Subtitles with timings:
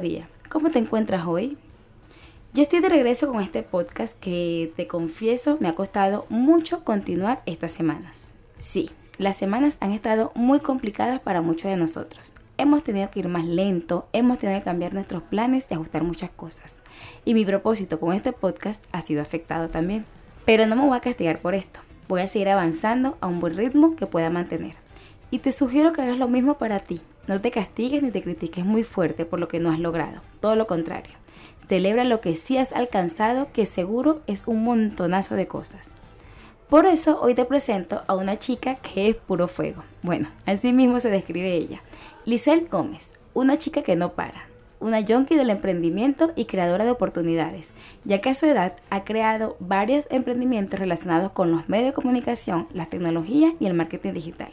[0.00, 0.28] Día.
[0.48, 1.56] ¿Cómo te encuentras hoy?
[2.54, 7.42] Yo estoy de regreso con este podcast que te confieso me ha costado mucho continuar
[7.46, 8.26] estas semanas.
[8.58, 12.34] Sí, las semanas han estado muy complicadas para muchos de nosotros.
[12.58, 16.30] Hemos tenido que ir más lento, hemos tenido que cambiar nuestros planes y ajustar muchas
[16.30, 16.78] cosas.
[17.24, 20.04] Y mi propósito con este podcast ha sido afectado también.
[20.44, 21.80] Pero no me voy a castigar por esto.
[22.08, 24.74] Voy a seguir avanzando a un buen ritmo que pueda mantener.
[25.30, 27.00] Y te sugiero que hagas lo mismo para ti.
[27.28, 30.20] No te castigues ni te critiques muy fuerte por lo que no has logrado.
[30.40, 31.14] Todo lo contrario.
[31.68, 35.90] Celebra lo que sí has alcanzado, que seguro es un montonazo de cosas.
[36.68, 39.84] Por eso hoy te presento a una chica que es puro fuego.
[40.02, 41.82] Bueno, así mismo se describe ella.
[42.24, 44.46] Liselle Gómez, una chica que no para,
[44.80, 47.70] una junkie del emprendimiento y creadora de oportunidades,
[48.04, 52.66] ya que a su edad ha creado varios emprendimientos relacionados con los medios de comunicación,
[52.72, 54.52] la tecnología y el marketing digital.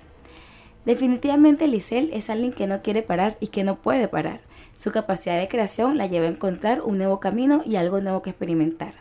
[0.85, 4.41] Definitivamente Lisel es alguien que no quiere parar y que no puede parar.
[4.75, 8.29] Su capacidad de creación la lleva a encontrar un nuevo camino y algo nuevo que
[8.29, 8.93] experimentar.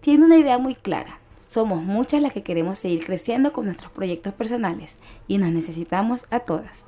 [0.00, 1.20] Tiene una idea muy clara.
[1.38, 6.40] Somos muchas las que queremos seguir creciendo con nuestros proyectos personales y nos necesitamos a
[6.40, 6.84] todas.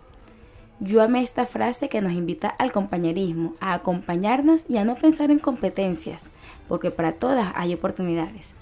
[0.80, 5.30] Yo amé esta frase que nos invita al compañerismo, a acompañarnos y a no pensar
[5.30, 6.24] en competencias,
[6.68, 8.54] porque para todas hay oportunidades.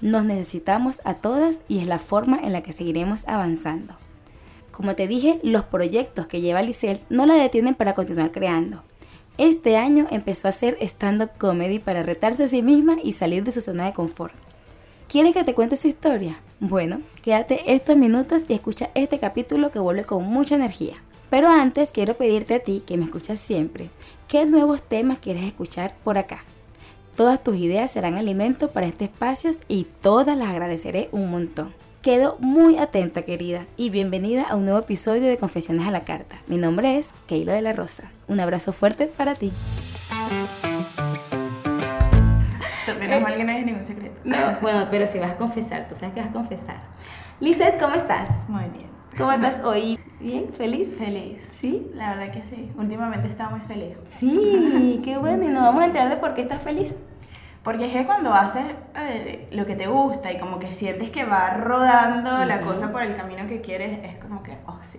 [0.00, 3.94] Nos necesitamos a todas y es la forma en la que seguiremos avanzando.
[4.72, 8.82] Como te dije, los proyectos que lleva Lisel no la detienen para continuar creando.
[9.38, 13.52] Este año empezó a hacer stand-up comedy para retarse a sí misma y salir de
[13.52, 14.34] su zona de confort.
[15.08, 16.40] ¿Quieres que te cuente su historia?
[16.58, 20.96] Bueno, quédate estos minutos y escucha este capítulo que vuelve con mucha energía.
[21.28, 23.90] Pero antes quiero pedirte a ti, que me escuchas siempre,
[24.28, 26.44] ¿qué nuevos temas quieres escuchar por acá?
[27.16, 31.74] Todas tus ideas serán alimento para este espacio y todas las agradeceré un montón.
[32.02, 36.34] Quedo muy atenta, querida, y bienvenida a un nuevo episodio de Confesiones a la Carta.
[36.48, 38.10] Mi nombre es Keila de la Rosa.
[38.26, 39.52] Un abrazo fuerte para ti.
[42.98, 44.20] Menos mal que no es ningún secreto.
[44.24, 46.80] No, bueno, pero si vas a confesar, tú sabes que vas a confesar.
[47.38, 48.48] Lizeth, ¿cómo estás?
[48.48, 48.90] Muy bien.
[49.16, 50.00] ¿Cómo estás hoy?
[50.18, 50.52] ¿Bien?
[50.52, 50.92] ¿Feliz?
[50.98, 51.40] Feliz.
[51.42, 51.86] ¿Sí?
[51.94, 52.68] La verdad que sí.
[52.76, 53.96] Últimamente estaba muy feliz.
[54.06, 55.44] Sí, qué bueno.
[55.44, 56.96] Y nos vamos a enterar de por qué estás feliz.
[57.62, 58.64] Porque es que cuando haces
[59.52, 63.14] lo que te gusta y como que sientes que va rodando la cosa por el
[63.14, 64.98] camino que quieres, es como que, oh sí,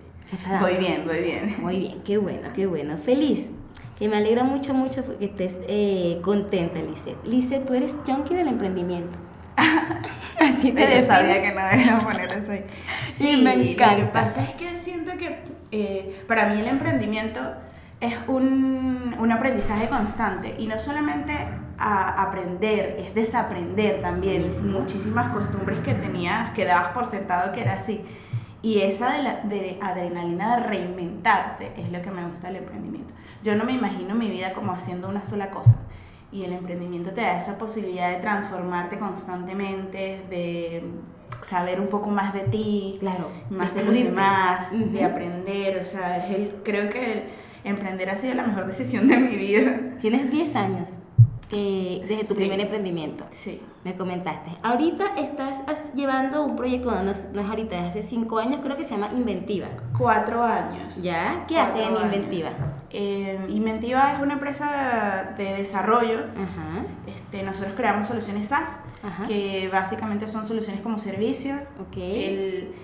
[0.60, 1.56] voy bien, voy bien.
[1.58, 2.96] Muy bien, qué bueno, qué bueno.
[2.96, 3.50] Feliz.
[3.98, 7.16] Que me alegra mucho, mucho que estés eh, contenta, Lice.
[7.24, 9.16] Lice, tú eres junkie del emprendimiento.
[10.40, 12.64] Así te Yo sabía que no debía poner eso ahí.
[13.06, 13.98] Sí, me encanta.
[13.98, 15.38] Lo que pasa es que siento que
[15.70, 17.40] eh, para mí el emprendimiento
[18.00, 21.32] es un, un, aprendizaje constante y no solamente
[21.78, 27.74] a aprender, es desaprender también muchísimas costumbres que tenías, que dabas por sentado que era
[27.74, 28.02] así.
[28.62, 33.12] Y esa de, la, de adrenalina de reinventarte es lo que me gusta del emprendimiento.
[33.42, 35.80] Yo no me imagino mi vida como haciendo una sola cosa
[36.32, 40.82] y el emprendimiento te da esa posibilidad de transformarte constantemente, de
[41.42, 46.26] saber un poco más de ti, claro, más de los demás, de aprender, o sea,
[46.26, 47.28] es el, creo que
[47.62, 49.78] emprender ha sido la mejor decisión de mi vida.
[50.00, 50.98] Tienes 10 años
[51.46, 53.24] que desde tu primer emprendimiento.
[53.30, 53.60] Sí.
[53.84, 54.50] Me comentaste.
[54.62, 58.92] Ahorita estás llevando un proyecto, no, es, ahorita, es hace 5 años, creo que se
[58.92, 59.68] llama Inventiva.
[59.96, 61.02] Cuatro años.
[61.02, 61.44] ¿Ya?
[61.46, 62.50] ¿Qué hacen en Inventiva?
[62.90, 66.20] Eh, Inventiva es una empresa de desarrollo.
[66.34, 66.86] Ajá.
[67.06, 68.78] Este, nosotros creamos soluciones SaaS,
[69.26, 71.56] que básicamente son soluciones como servicio.
[71.94, 72.74] El,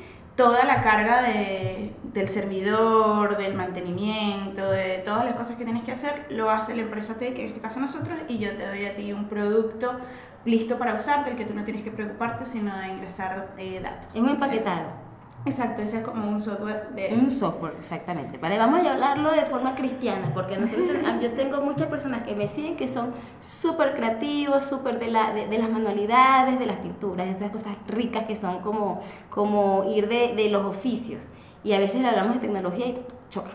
[0.40, 5.92] toda la carga de, del servidor, del mantenimiento, de todas las cosas que tienes que
[5.92, 8.86] hacer, lo hace la empresa T, que en este caso nosotros, y yo te doy
[8.86, 9.98] a ti un producto
[10.46, 14.16] listo para usar, del que tú no tienes que preocuparte, sino de ingresar eh, datos.
[14.16, 15.09] Es un empaquetado.
[15.46, 17.14] Exacto, ese es como un software de...
[17.14, 18.36] Un software, exactamente.
[18.36, 20.90] Vale, vamos a hablarlo de forma cristiana, porque nosotros,
[21.20, 23.10] yo tengo muchas personas que me siguen que son
[23.40, 28.24] súper creativos, súper de, la, de, las manualidades, de las pinturas, de estas cosas ricas
[28.24, 29.00] que son como,
[29.30, 31.28] como ir de, de los oficios.
[31.64, 33.50] Y a veces hablamos de tecnología y choca.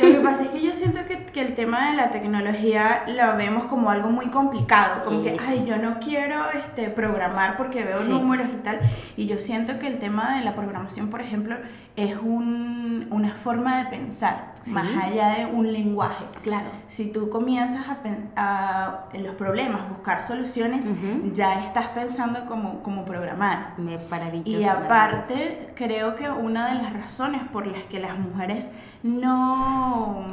[0.00, 3.36] Lo que pasa es que yo siento que, que, el tema de la tecnología lo
[3.36, 8.04] vemos como algo muy complicado, como que, ay, yo no quiero este, programar porque veo
[8.04, 8.80] números y tal,
[9.16, 11.56] y yo siento que el tema de la programación, por ejemplo,
[11.96, 16.26] es un, una forma de pensar, más allá de un lenguaje.
[16.42, 16.66] Claro.
[16.88, 17.98] Si tú comienzas a,
[18.36, 20.86] a en los problemas, buscar soluciones,
[21.32, 23.72] ya estás pensando como, como programar.
[23.78, 23.98] Me
[24.44, 28.70] Y aparte, creo que una de las razones por las que las mujeres
[29.06, 30.24] no,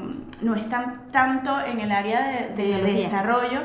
[0.41, 3.61] no están tanto en el área de, desarrollo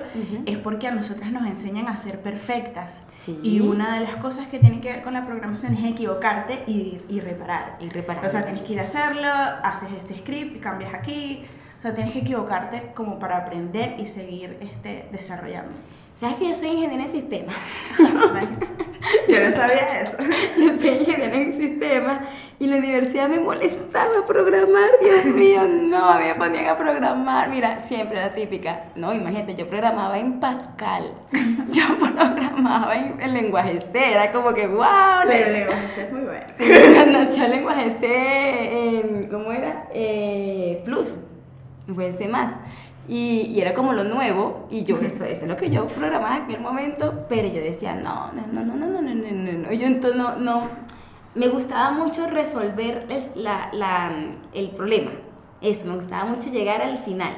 [0.46, 3.00] es porque a nosotras nos enseñan a ser perfectas.
[3.42, 7.00] Y una de las cosas que tiene que ver con la programación es equivocarte y,
[7.08, 7.76] y reparar.
[7.80, 8.24] Y reparar.
[8.24, 9.28] O sea, tienes que ir a hacerlo,
[9.62, 11.44] haces este script, cambias aquí.
[11.78, 15.72] O sea, tienes que equivocarte como para aprender y seguir este, desarrollando.
[16.14, 17.54] ¿Sabes que yo soy ingeniera en sistemas?
[19.28, 20.16] yo no sabía eso.
[20.56, 22.20] Yo soy ingeniera en sistemas
[22.58, 27.48] y la universidad me molestaba programar, Dios mío, no, me ponían a programar.
[27.48, 28.84] Mira, siempre la típica.
[28.96, 31.12] No, imagínate, yo programaba en Pascal.
[31.70, 34.86] Yo programaba en el lenguaje C, era como que, wow.
[35.26, 36.46] Pero el lenguaje C es muy bueno.
[36.56, 36.64] Sí,
[37.12, 39.86] nació el lenguaje C, ¿cómo era?
[39.92, 41.18] Eh, plus,
[41.86, 42.52] lenguaje C más.
[43.08, 46.36] Y, y, era como lo nuevo, y yo, eso, eso es lo que yo programaba
[46.36, 49.72] en aquel momento, pero yo decía, no, no, no, no, no, no, no, no, no,
[49.72, 50.68] yo entonces no, no,
[51.34, 54.12] me gustaba mucho resolver la, la,
[54.52, 55.12] el problema,
[55.62, 57.32] eso, me gustaba mucho llegar al final,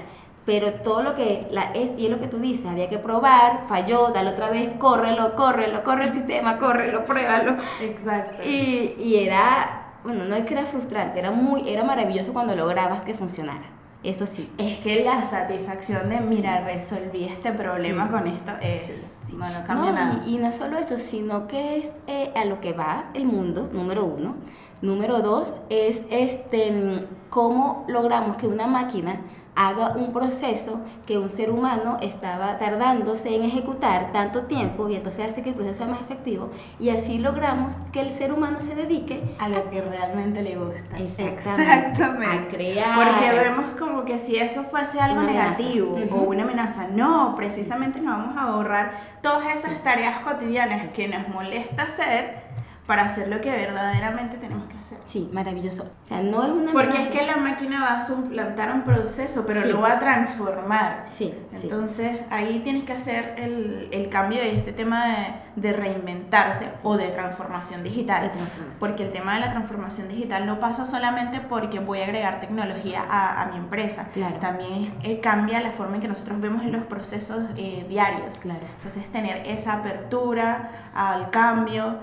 [0.45, 3.67] pero todo lo que, la, es, y es lo que tú dices, había que probar,
[3.69, 7.57] falló, dale otra vez, córrelo, córrelo, corre el sistema, córrelo, pruébalo.
[7.81, 8.43] Exacto.
[8.45, 13.05] Y, y era, bueno, no es que era frustrante, era muy, era maravilloso cuando lograbas
[13.05, 13.80] que funcionara.
[14.02, 14.50] Eso sí.
[14.56, 19.19] Es que la satisfacción de, mira, resolví este problema con esto es...
[19.31, 20.23] No, no cambia nada.
[20.26, 24.05] Y, no solo eso, sino que es eh, a lo que va el mundo, número
[24.05, 24.37] uno.
[24.82, 29.20] Número dos es este, cómo logramos que una máquina
[29.61, 35.31] haga un proceso que un ser humano estaba tardándose en ejecutar tanto tiempo y entonces
[35.31, 36.49] hace que el proceso sea más efectivo
[36.79, 40.97] y así logramos que el ser humano se dedique a lo que realmente le gusta.
[40.97, 42.27] Exactamente.
[42.27, 42.97] A crear.
[42.97, 48.17] Porque vemos como que si eso fuese algo negativo o una amenaza, no, precisamente nos
[48.17, 52.50] vamos a ahorrar todas esas tareas cotidianas que nos molesta hacer
[52.91, 54.99] para hacer lo que verdaderamente tenemos que hacer.
[55.05, 55.85] Sí, maravilloso.
[55.85, 56.73] O sea, no es una...
[56.73, 61.03] Porque es que la máquina va a suplantar un proceso, pero lo va a transformar.
[61.05, 61.33] Sí.
[61.53, 66.97] Entonces ahí tienes que hacer el, el cambio de este tema de, de reinventarse o
[66.97, 68.33] de transformación digital.
[68.81, 73.05] Porque el tema de la transformación digital no pasa solamente porque voy a agregar tecnología
[73.09, 74.09] a, a mi empresa.
[74.13, 74.39] Claro.
[74.41, 78.39] También eh, cambia la forma en que nosotros vemos en los procesos eh, diarios.
[78.39, 78.67] Claro.
[78.79, 81.99] Entonces tener esa apertura al cambio.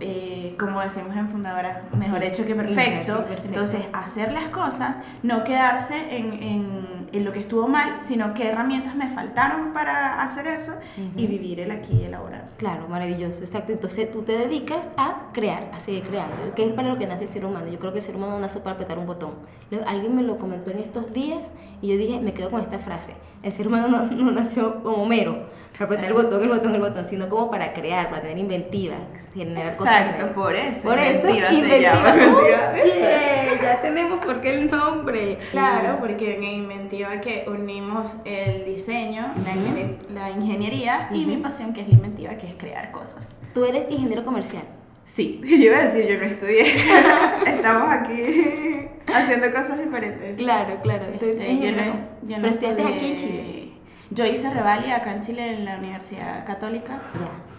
[0.00, 3.24] Eh, como decimos en Fundadora, mejor, hecho, que perfecto.
[3.44, 8.48] Entonces, hacer las cosas, no quedarse en, en, en, lo que estuvo mal, sino qué
[8.48, 10.72] herramientas me faltaron para hacer eso
[11.16, 12.46] y vivir el aquí y el ahora.
[12.56, 13.72] Claro, maravilloso, exacto.
[13.72, 17.24] Entonces, tú te dedicas a crear, a seguir creando, que es para lo que nace
[17.24, 17.68] el ser humano.
[17.68, 19.34] Yo creo que el ser humano nace para apretar un botón.
[19.86, 21.50] Alguien me lo comentó en estos días
[21.80, 23.14] y yo dije, me quedo con esta frase.
[23.42, 26.80] El ser humano no, no nació como mero, para apretar el botón, el botón, el
[26.80, 28.96] botón, sino como para crear, para tener inventiva,
[29.34, 30.88] generar cosas Exacto, por eso.
[30.88, 31.50] Por eso, inventiva.
[33.62, 35.38] ya tenemos por qué el nombre.
[35.50, 41.72] Claro, porque en inventiva que unimos el diseño, la, ingenier la, ingeniería y mi pasión
[41.72, 43.38] que es la inventiva, que es crear cosas.
[43.52, 44.64] ¿Tú eres ingeniero comercial?
[45.04, 46.74] Sí, yo iba a decir, yo no estudié.
[47.46, 50.36] Estamos aquí haciendo cosas diferentes.
[50.36, 51.06] Claro, claro.
[51.12, 51.84] Este, yo no,
[52.22, 53.72] yo Pero estudiaste aquí en Chile.
[54.10, 57.00] Yo hice Revalia acá en Chile en la Universidad Católica.
[57.14, 57.53] Ya.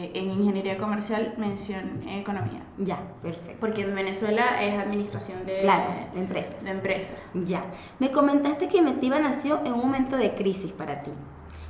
[0.00, 2.62] Este, en ingeniería comercial, mención economía.
[2.78, 3.56] Ya, perfecto.
[3.60, 6.64] Porque en Venezuela es administración de, claro, de empresas.
[6.64, 7.16] De empresas.
[7.34, 7.64] Ya.
[7.98, 11.10] Me comentaste que Metiva nació en un momento de crisis para ti.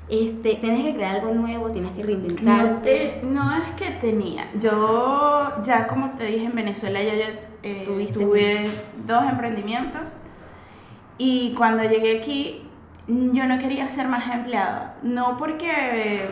[0.09, 3.21] Este, tienes que crear algo nuevo, tienes que reinventarte.
[3.23, 4.51] No, no es que tenía.
[4.59, 7.25] Yo ya como te dije en Venezuela ya yo
[7.63, 8.65] eh, tuve
[9.07, 10.01] dos emprendimientos
[11.17, 12.63] y cuando llegué aquí
[13.07, 14.97] yo no quería ser más empleada.
[15.03, 16.29] No porque,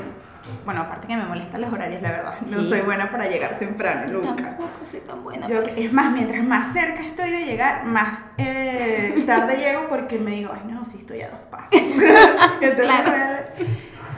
[0.65, 2.35] bueno, aparte que me molestan los horarios, la verdad.
[2.51, 4.45] No soy buena para llegar temprano, nunca.
[4.45, 5.47] Tampoco soy tan buena.
[5.47, 10.33] Yo, es más, mientras más cerca estoy de llegar, más eh, tarde llego porque me
[10.33, 11.73] digo, ay, no, sí estoy a dos pasos.
[12.61, 13.13] Entonces, claro.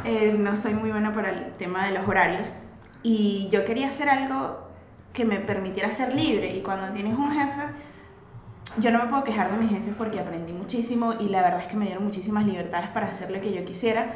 [0.05, 2.57] eh, no soy muy buena para el tema de los horarios.
[3.03, 4.69] Y yo quería hacer algo
[5.13, 6.55] que me permitiera ser libre.
[6.55, 7.63] Y cuando tienes un jefe
[8.79, 11.67] yo no me puedo quejar de mis jefes porque aprendí muchísimo y la verdad es
[11.67, 14.15] que me dieron muchísimas libertades para hacer lo que yo quisiera,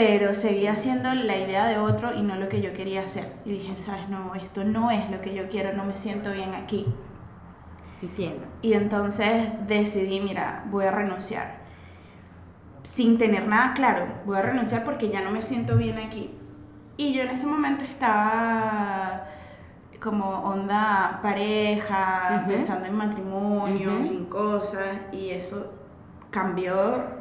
[0.00, 3.34] pero seguía haciendo la idea de otro y no lo que yo quería hacer.
[3.44, 6.54] Y dije, sabes, no, esto no es lo que yo quiero, no me siento bien
[6.54, 6.86] aquí.
[8.00, 8.46] Entiendo.
[8.62, 11.58] Y entonces decidí, mira, voy a renunciar.
[12.82, 16.30] Sin tener nada claro, voy a renunciar porque ya no me siento bien aquí.
[16.96, 19.26] Y yo en ese momento estaba
[20.00, 25.74] como onda pareja, pensando en matrimonio, en cosas, y eso
[26.30, 27.19] cambió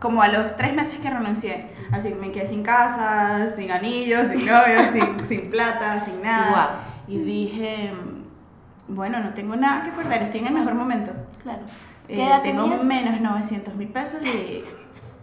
[0.00, 1.66] como a los tres meses que renuncié.
[1.90, 6.80] Así que me quedé sin casa, sin anillos, sin novio, sin, sin, plata, sin nada.
[7.08, 7.92] Y dije,
[8.88, 11.12] bueno, no tengo nada que perder, estoy en el mejor momento.
[11.42, 11.62] Claro.
[12.08, 14.64] Eh, tengo menos 900 mil pesos y,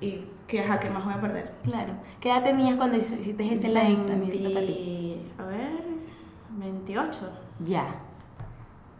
[0.06, 1.53] y ¿qué, ajá, ¿qué más voy a perder?
[1.63, 1.94] Claro.
[2.20, 5.18] ¿Qué edad tenías cuando hiciste ese lanzamiento para ti?
[5.38, 5.84] A ver,
[6.58, 7.20] 28.
[7.60, 7.86] Ya.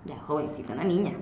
[0.06, 1.14] Ya, jovencita, una niña.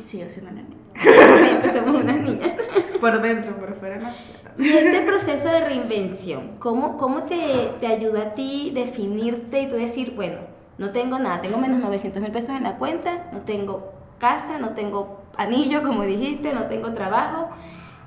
[0.00, 0.76] Sí, yo soy una niña.
[1.44, 2.56] siempre somos unas niñas.
[3.00, 4.32] Por dentro, por fuera no sé.
[4.58, 9.76] Y este proceso de reinvención, ¿cómo, cómo te, te ayuda a ti definirte y tú
[9.76, 10.38] decir, bueno,
[10.78, 14.70] no tengo nada, tengo menos 900 mil pesos en la cuenta, no tengo casa, no
[14.70, 17.50] tengo anillo, como dijiste, no tengo trabajo,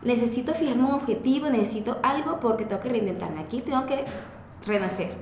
[0.03, 3.41] necesito fijarme un objetivo, necesito algo porque tengo que reinventarme.
[3.41, 4.05] Aquí tengo que
[4.65, 5.13] renacer.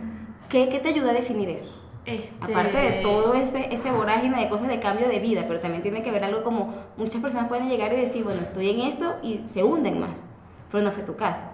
[0.49, 1.71] ¿Qué, qué te ayuda a definir eso?
[2.15, 2.51] Este...
[2.51, 6.01] Aparte de todo ese, ese vorágine de cosas de cambio de vida, pero también tiene
[6.01, 9.41] que ver algo como muchas personas pueden llegar y decir, bueno, estoy en esto y
[9.45, 10.23] se hunden más,
[10.71, 11.45] pero no fue tu caso.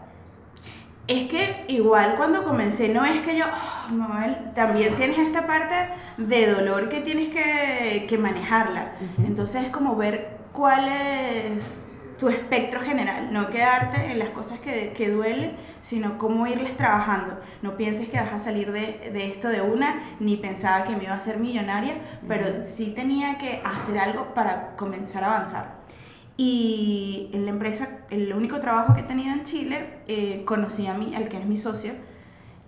[1.07, 5.75] Es que igual cuando comencé, no es que yo, oh, Manuel, también tienes esta parte
[6.17, 8.93] de dolor que tienes que, que manejarla.
[9.23, 11.79] Entonces es como ver cuál es
[12.17, 17.39] tu espectro general, no quedarte en las cosas que, que duelen, sino cómo irles trabajando.
[17.61, 21.03] No pienses que vas a salir de, de, esto de una, ni pensaba que me
[21.03, 21.95] iba a ser millonaria,
[22.27, 25.75] pero sí tenía que hacer algo para comenzar a avanzar.
[26.37, 30.93] Y en la empresa, el único trabajo que he tenido en Chile, eh, conocí a
[30.93, 31.93] mí, al que es mi socio,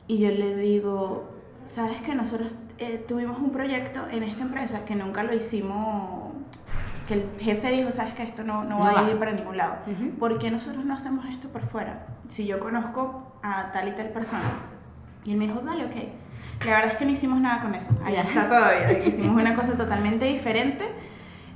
[0.07, 1.29] y yo le digo,
[1.65, 6.26] sabes que nosotros eh, tuvimos un proyecto en esta empresa que nunca lo hicimos,
[7.07, 9.19] que el jefe dijo, sabes que esto no, no va no a ir va.
[9.19, 9.77] para ningún lado.
[9.87, 10.15] Uh -huh.
[10.17, 12.07] ¿Por qué nosotros no hacemos esto por fuera?
[12.27, 14.51] Si yo conozco a tal y tal persona.
[15.23, 15.95] Y él me dijo, dale, ok.
[16.65, 17.91] La verdad es que no hicimos nada con eso.
[18.03, 19.05] Ahí está todavía.
[19.07, 20.85] Hicimos una cosa totalmente diferente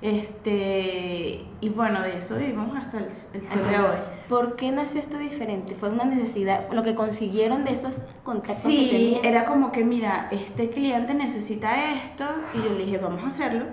[0.01, 3.97] este, y bueno, de eso vivimos hasta el, el sol de hoy.
[4.27, 5.75] ¿Por qué nació esto diferente?
[5.75, 6.71] ¿Fue una necesidad?
[6.71, 9.25] ¿Lo que consiguieron de esos contactos sí, que tenían?
[9.25, 13.65] era como que, mira, este cliente necesita esto, y yo le dije, vamos a hacerlo.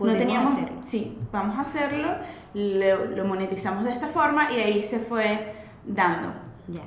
[0.00, 0.76] No teníamos, hacerlo.
[0.82, 2.08] Sí, vamos a hacerlo,
[2.54, 5.52] lo, lo monetizamos de esta forma y ahí se fue
[5.84, 6.32] dando.
[6.68, 6.82] Ya.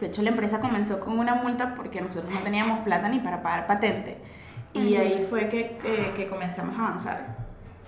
[0.00, 3.42] De hecho, la empresa comenzó con una multa porque nosotros no teníamos plata ni para
[3.42, 4.18] pagar patente.
[4.72, 7.36] Y ahí fue que, que, que comenzamos a avanzar.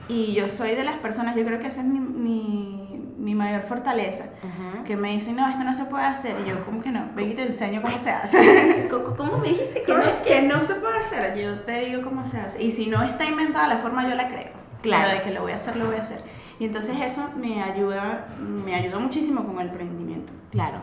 [0.08, 3.62] Y yo soy de las personas, yo creo que esa es mi, mi, mi mayor
[3.62, 4.84] fortaleza, Ajá.
[4.84, 6.36] que me dicen, no, esto no se puede hacer.
[6.44, 7.10] Y yo, como que no?
[7.16, 8.88] Ven y te enseño cómo se hace.
[9.16, 9.98] ¿Cómo me dijiste que ¿Cómo?
[10.04, 10.22] no?
[10.22, 11.36] Que no se puede hacer.
[11.36, 12.62] Yo te digo cómo se hace.
[12.62, 14.55] Y si no está inventada la forma, yo la creo.
[14.86, 15.08] Claro.
[15.08, 16.22] Pero de que lo voy a hacer, lo voy a hacer.
[16.58, 20.32] Y entonces eso me ayuda, me ayudó muchísimo con el emprendimiento.
[20.50, 20.78] Claro.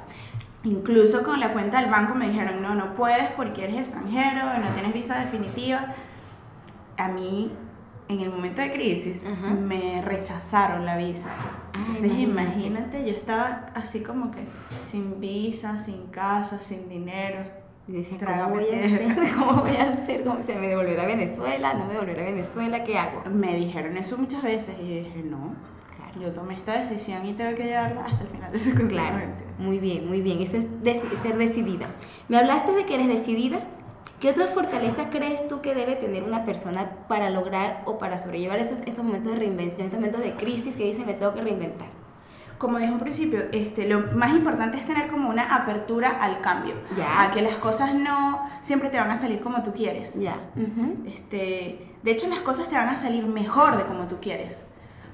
[0.63, 4.67] Incluso con la cuenta del banco me dijeron, no, no puedes porque eres extranjero, no
[4.73, 5.93] tienes visa definitiva.
[6.97, 7.51] A mí
[8.07, 9.53] en el momento de crisis Ajá.
[9.53, 11.29] me rechazaron la visa.
[11.73, 12.21] Entonces imagínate.
[12.21, 14.45] imagínate, yo estaba así como que
[14.83, 17.62] sin visa, sin casa, sin dinero.
[17.87, 19.05] Y decía, ¿cómo voy a hacer?
[19.37, 20.23] ¿Cómo voy a hacer?
[20.23, 21.73] ¿Cómo se me devolverá a Venezuela?
[21.73, 22.83] ¿No me devolverá a Venezuela?
[22.83, 23.23] ¿Qué hago?
[23.29, 25.55] Me dijeron eso muchas veces y yo dije, no,
[25.95, 26.21] Claro.
[26.21, 29.25] yo tomé esta decisión y tengo que llevarla hasta el final de su Claro,
[29.57, 30.41] muy bien, muy bien.
[30.41, 30.69] Eso es
[31.21, 31.87] ser decidida.
[32.29, 33.59] Me hablaste de que eres decidida.
[34.21, 38.57] ¿Qué otras fortalezas crees tú que debe tener una persona para lograr o para sobrellevar
[38.59, 41.89] esos, estos momentos de reinvención, estos momentos de crisis que dicen me tengo que reinventar?
[42.63, 46.75] Como dije al principio, este, lo más importante es tener como una apertura al cambio,
[46.95, 47.21] Ya.
[47.23, 50.17] a que las cosas no siempre te van a salir como tú quieres.
[50.17, 50.37] Ya.
[50.55, 51.03] Ujú.
[51.05, 54.63] Este, de hecho, las cosas te van a salir mejor de como tú quieres.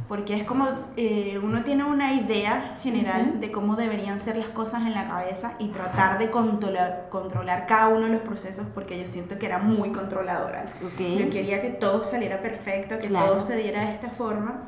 [0.08, 3.40] Porque es como eh, uno tiene una idea general Ujú.
[3.40, 7.88] de cómo deberían ser las cosas en la cabeza y tratar de controlar, controlar cada
[7.88, 10.66] uno de los procesos porque yo siento que era muy controladora.
[10.86, 11.00] Ok.
[11.18, 13.26] Yo quería que todo saliera perfecto, que Claro.
[13.26, 14.66] todo se diera de esta forma.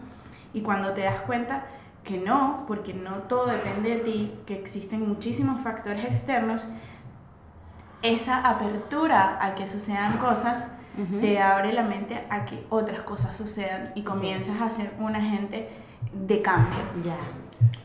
[0.51, 1.65] Y cuando te das cuenta
[2.03, 6.67] que no, porque no todo depende de ti, que existen muchísimos factores externos,
[8.01, 10.65] esa apertura a que sucedan cosas
[11.21, 14.05] te abre la mente a que otras cosas sucedan y Sí.
[14.05, 15.69] comienzas a ser un agente
[16.11, 16.79] de cambio.
[17.01, 17.15] Ya.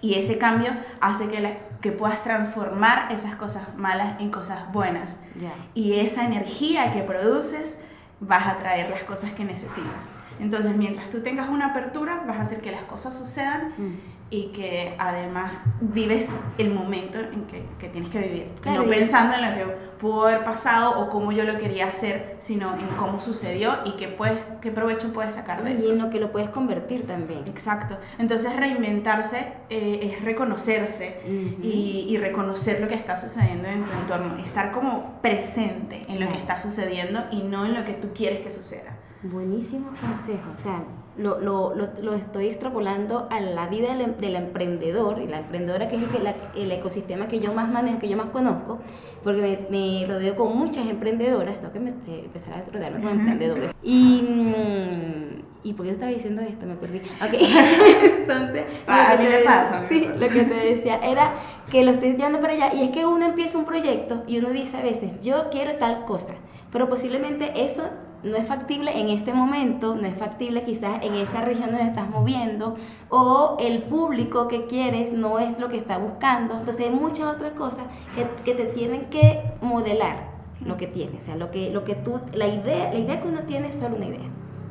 [0.01, 5.21] Y ese cambio hace que, la- que puedas transformar esas cosas malas en cosas buenas.
[5.39, 5.53] Ya.
[5.75, 7.79] Y esa energía que produces
[8.19, 10.09] vas a traer las cosas que necesitas.
[10.41, 13.95] Entonces, mientras tú tengas una apertura, vas a hacer que las cosas sucedan Mm.
[14.29, 16.29] y que además vives
[16.59, 18.49] el momento en que, que tienes que vivir.
[18.61, 21.87] Claro, no y- pensando en lo que pudo haber pasado o cómo yo lo quería
[21.87, 25.93] hacer, sino en cómo sucedió y qué, puedes, qué provecho puedes sacar de Y eso.
[25.93, 27.45] en lo que lo puedes convertir también.
[27.47, 27.97] Exacto.
[28.19, 31.21] Entonces reinventarse eh, es reconocerse
[31.63, 34.37] y, y reconocer lo que está sucediendo en tu entorno.
[34.39, 38.41] Estar como presente en lo que está sucediendo y no en lo que tú quieres
[38.41, 38.97] que suceda.
[39.33, 40.51] Buenísimo consejo.
[40.59, 40.85] O sea,
[41.17, 45.39] lo, lo, lo, lo estoy extrapolando a la vida del, em- del emprendedor y la
[45.39, 48.27] emprendedora, que es el, que la- el ecosistema que yo más manejo, que yo más
[48.31, 48.79] conozco,
[49.25, 51.61] porque me, me rodeo con muchas emprendedoras.
[51.61, 53.73] Tengo que me- empezar a rodearme con emprendedores.
[53.83, 54.23] Y.
[54.23, 56.65] mm, ¿Y por qué estaba diciendo esto?
[56.65, 56.99] Me perdí.
[56.99, 57.33] Ok.
[58.21, 60.29] Entonces, Ah, lo que a mí te me decía- pasa, a mí me Sí, lo
[60.29, 61.35] que te decía era
[61.73, 62.73] que lo estoy llevando para allá.
[62.75, 66.05] Y es que uno empieza un proyecto y uno dice a veces, yo quiero tal
[66.05, 66.35] cosa,
[66.71, 67.83] pero posiblemente eso
[68.23, 72.09] no es factible en este momento, no es factible quizás en esa región donde estás
[72.09, 72.77] moviendo,
[73.09, 76.55] o el público que quieres no es lo que está buscando.
[76.55, 81.27] Entonces hay muchas otras cosas que, que te tienen que modelar lo que tienes, o
[81.27, 83.97] sea, lo que, lo que tú, la idea, la idea que uno tiene es solo
[83.97, 84.29] una idea,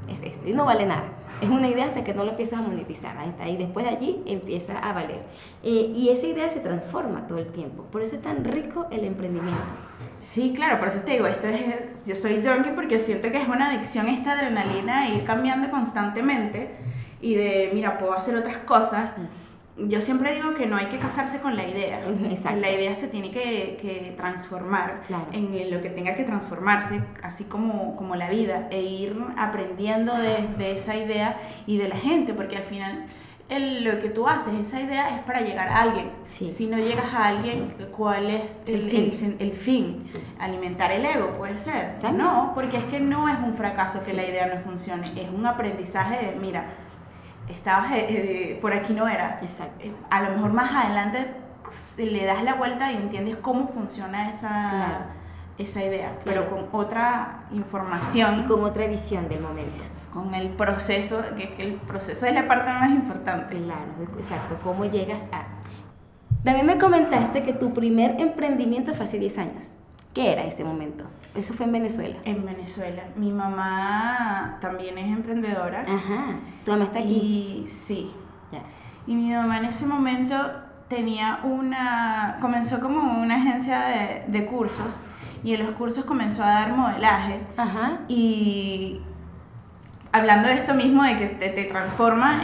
[0.09, 1.03] es eso, y no vale nada.
[1.41, 3.91] Es una idea hasta que no lo empiezas a monetizar, ahí está, y después de
[3.91, 5.21] allí empieza a valer.
[5.63, 9.05] Eh, y esa idea se transforma todo el tiempo, por eso es tan rico el
[9.05, 9.61] emprendimiento.
[10.19, 13.47] Sí, claro, por eso te digo, esto es, yo soy junkie porque siento que es
[13.47, 16.71] una adicción esta adrenalina ir cambiando constantemente
[17.21, 19.11] y de, mira, puedo hacer otras cosas.
[19.77, 22.01] Yo siempre digo que no hay que casarse con la idea.
[22.29, 22.61] Exacto.
[22.61, 25.01] La idea se tiene que, que transformar
[25.33, 30.47] en lo que tenga que transformarse, así como, como la vida, e ir aprendiendo de,
[30.57, 33.05] de esa idea y de la gente, porque al final
[33.49, 36.11] el, lo que tú haces, esa idea es para llegar a alguien.
[36.25, 39.37] Si no llegas a alguien, ¿cuál es el, fin?
[39.39, 39.99] El, fin?
[40.39, 41.97] Alimentar el ego, puede ser.
[42.13, 45.45] No, porque es que no es un fracaso que la idea no funcione, es un
[45.45, 46.65] aprendizaje de, mira,
[47.49, 49.39] estabas eh, eh, por aquí no era.
[49.79, 51.27] Eh, a lo mejor más adelante
[51.97, 55.07] le das la vuelta y entiendes cómo funciona esa,
[55.57, 58.41] esa idea, pero con otra información.
[58.41, 59.83] Y con otra visión del momento
[60.15, 63.57] con el proceso, que es que el proceso es la parte más importante.
[63.61, 65.43] Claro, exacto, cómo llegas a...
[66.41, 69.75] También me comentaste que tu primer emprendimiento fue hace 10 años.
[70.13, 71.03] ¿Qué era ese momento?
[71.35, 72.15] Eso fue en Venezuela.
[72.23, 73.03] En Venezuela.
[73.17, 75.81] Mi mamá también es emprendedora.
[75.81, 76.39] Ajá.
[76.63, 77.65] ¿Tu mamá está aquí?
[77.65, 78.13] Y sí.
[79.05, 80.37] Y mi mamá en ese momento
[80.87, 82.37] tenía una...
[82.39, 85.01] Comenzó como una agencia de, de cursos
[85.45, 87.39] y en los cursos comenzó a dar modelaje.
[87.55, 87.99] Ajá.
[88.07, 88.99] Y
[90.11, 92.41] hablando de esto mismo, de que te, transforma,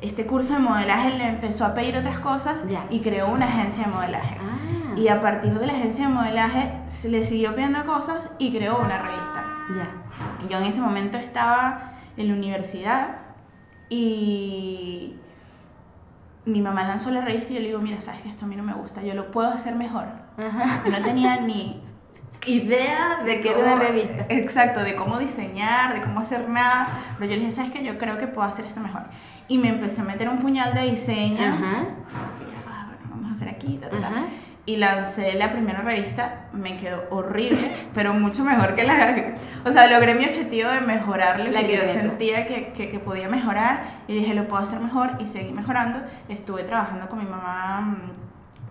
[0.00, 3.90] este curso de modelaje le empezó a pedir otras cosas y creó una agencia de
[3.90, 4.38] modelaje.
[4.40, 4.98] Ah.
[4.98, 8.78] Y a partir de la agencia de modelaje se le siguió pidiendo cosas y creó
[8.78, 9.44] una revista.
[9.76, 10.48] Ya.
[10.48, 13.16] Yo en ese momento estaba en la universidad
[13.90, 15.16] y
[16.46, 18.56] mi mamá lanzó la revista y yo le digo, mira, sabes que esto a mí
[18.56, 20.23] no me gusta, yo lo puedo hacer mejor.
[20.36, 21.80] No tenía ni
[22.46, 24.26] idea de que era una revista.
[24.28, 26.88] Exacto, de cómo diseñar, de cómo hacer nada.
[27.18, 27.84] Pero yo le dije, ¿sabes qué?
[27.84, 29.02] Yo creo que puedo hacer esto mejor.
[29.48, 31.42] Y me empecé a meter un puñal de diseño.
[31.42, 31.82] Ajá.
[31.82, 34.10] Y ah, bueno, vamos a hacer aquí, ta, ta, ta.
[34.66, 37.58] Y lancé la primera revista, me quedó horrible,
[37.94, 39.34] pero mucho mejor que la...
[39.66, 43.28] O sea, logré mi objetivo de mejorar lo que, yo sentía que, que, que, podía
[43.28, 46.00] mejorar y dije, lo puedo hacer mejor y seguí mejorando.
[46.30, 48.23] Estuve trabajando con mi mamá mm,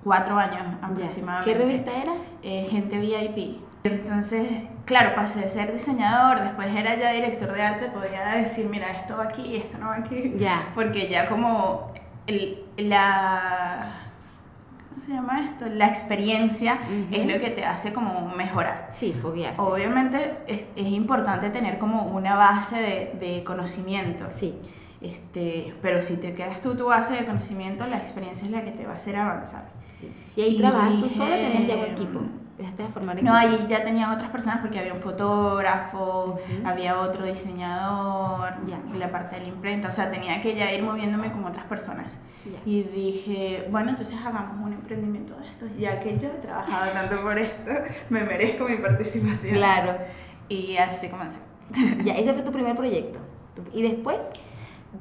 [0.03, 1.53] cuatro años aproximadamente.
[1.53, 2.13] ¿Qué revista era?
[2.41, 3.61] Eh, Gente VIP.
[3.83, 4.47] Entonces,
[4.85, 9.17] claro, pasé de ser diseñador, después era ya director de arte, podía decir, mira, esto
[9.17, 10.33] va aquí y esto no va aquí.
[10.37, 10.69] Ya.
[10.73, 11.91] Porque ya como
[12.27, 13.99] el, la...
[14.89, 15.65] ¿Cómo se llama esto?
[15.65, 16.79] La experiencia
[17.11, 18.89] es lo que te hace como mejorar.
[18.93, 19.61] Sí, foguearse.
[19.61, 24.27] Obviamente es, es importante tener como una base de, de conocimiento.
[24.29, 24.57] Sí.
[25.01, 28.71] Este, pero si te quedas tú tu base de conocimiento, la experiencia es la que
[28.71, 29.65] te va a hacer avanzar.
[30.35, 32.19] ¿Y ahí trabajas tú solo tenías ya un equipo?
[32.57, 33.31] ¿Dejaste de formar equipo?
[33.31, 38.79] No, ahí ya tenían otras personas porque había un fotógrafo, había otro diseñador, ya.
[38.97, 42.17] la parte de la imprenta, o sea, tenía que ya ir moviéndome con otras personas.
[42.65, 47.21] Y dije, bueno, entonces hagamos un emprendimiento de esto, ya que yo he trabajado tanto
[47.21, 47.71] por esto,
[48.09, 49.55] me merezco mi participación.
[49.55, 49.97] Claro.
[50.49, 51.39] Y así comencé.
[52.03, 53.19] Ya, ese fue tu primer proyecto.
[53.73, 54.29] ¿Y después?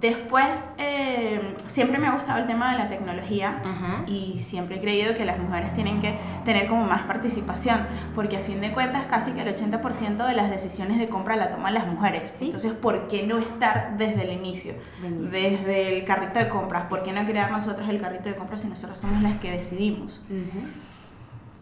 [0.02, 3.62] Después, eh, siempre me ha gustado el tema de la tecnología
[4.08, 8.40] y siempre he creído que las mujeres tienen que tener como más participación, porque a
[8.40, 11.86] fin de cuentas casi que el 80% de las decisiones de compra la toman las
[11.86, 12.42] mujeres.
[12.42, 14.74] Entonces, ¿por qué no estar desde el inicio?
[15.00, 16.86] Desde el carrito de compras.
[16.88, 20.20] ¿Por qué no crear nosotros el carrito de compras si nosotros somos las que decidimos?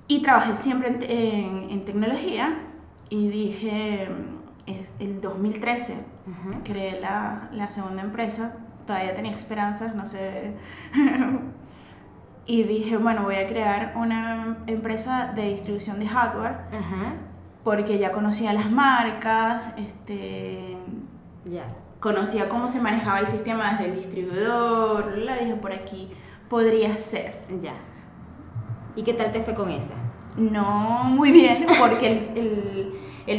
[0.09, 2.59] Y trabajé siempre en, en tecnología
[3.11, 4.09] y dije
[4.67, 6.05] es el 2013
[6.65, 8.55] creé la, la, segunda empresa,
[8.87, 10.55] todavía tenía esperanzas, no sé.
[12.47, 16.57] y dije, bueno, voy a crear una empresa de distribución de hardware,
[17.65, 20.77] porque ya conocía las marcas, este,
[21.45, 21.67] ya.
[22.01, 26.11] conocía cómo se manejaba el sistema desde el distribuidor, la dije por aquí,
[26.49, 27.43] podría ser.
[27.61, 27.75] Ya.
[28.97, 29.95] ¿Y qué tal te fue con esa?
[30.37, 32.93] No muy bien, porque el el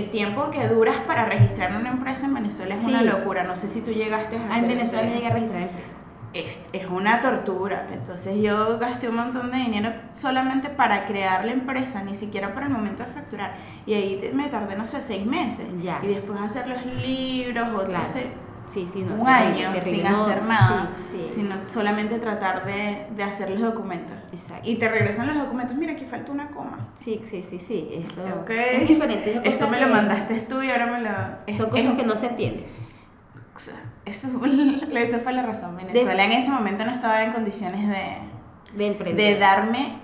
[0.09, 3.43] tiempo que duras para registrar una empresa en Venezuela es una locura.
[3.43, 5.95] No sé si tú llegaste a hacer En Venezuela no llegué a registrar empresa.
[6.33, 7.87] Es, es, una tortura.
[7.91, 12.67] Entonces yo gasté un montón de dinero solamente para crear la empresa, ni siquiera para
[12.67, 13.55] el momento de facturar.
[13.85, 15.67] Y ahí me tardé, no sé, seis meses.
[15.81, 15.99] Ya.
[16.01, 18.15] Y después hacer los libros, otros,
[18.65, 19.81] Sí, sí, no, un terrible, año terrible.
[19.81, 20.91] sin No, hacer nada,
[21.27, 24.15] sino solamente tratar de, de hacer los documentos.
[24.31, 24.69] Exacto.
[24.69, 26.87] Y te regresan los documentos, mira, aquí falta una coma.
[26.95, 29.33] Sí, sí, sí, sí, eso es diferente.
[29.33, 31.09] son Eso me lo que- mandaste tú y ahora me lo...
[31.47, 32.65] es- Son cosas es- que no se entienden.
[33.55, 34.27] o sea, Eso,
[34.95, 35.75] esa fue la razón.
[35.75, 38.17] Venezuela en ese momento no estaba en condiciones de,
[38.77, 39.33] De emprender.
[39.33, 39.99] de darme,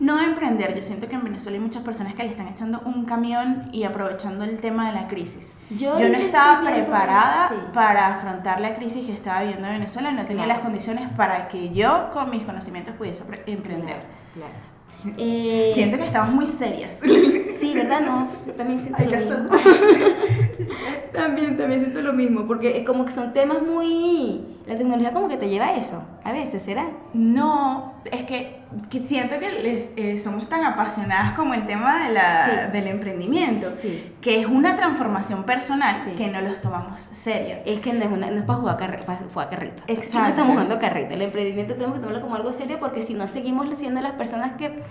[0.00, 0.74] no de emprender.
[0.74, 3.84] Yo siento que en Venezuela hay muchas personas que le están echando un camión y
[3.84, 5.52] aprovechando el tema de la crisis.
[5.70, 7.66] Yo Yo no estaba preparada eso, sí.
[7.72, 10.58] para afrontar la crisis que estaba viviendo en Venezuela, no tenía Claro.
[10.58, 14.02] las condiciones para que yo con mis conocimientos pudiese pre- emprender.
[14.34, 14.50] Claro,
[15.02, 15.16] claro.
[15.18, 17.00] Eh, Siento que estamos muy serias.
[17.54, 18.00] Sí, ¿verdad?
[18.00, 19.36] No, yo también siento Hay lo mismo.
[21.12, 24.44] también, también siento lo mismo, porque es como que son temas muy...
[24.66, 26.86] La tecnología como que te lleva a eso, a veces, ¿será?
[27.12, 32.14] No, es que, que siento que les- eh, somos tan apasionadas como el tema de
[32.14, 32.72] la, Sí.
[32.72, 34.14] del emprendimiento, Sí.
[34.22, 36.12] que es una transformación personal Sí.
[36.16, 37.56] que no los tomamos serio.
[37.66, 39.82] Es que no es, una, no es para jugar, carre, para jugar carrito.
[39.86, 40.18] Exacto.
[40.20, 41.12] No estamos jugando carrito.
[41.12, 44.52] El emprendimiento tenemos que tomarlo como algo serio porque si no seguimos siendo las personas
[44.56, 44.82] que...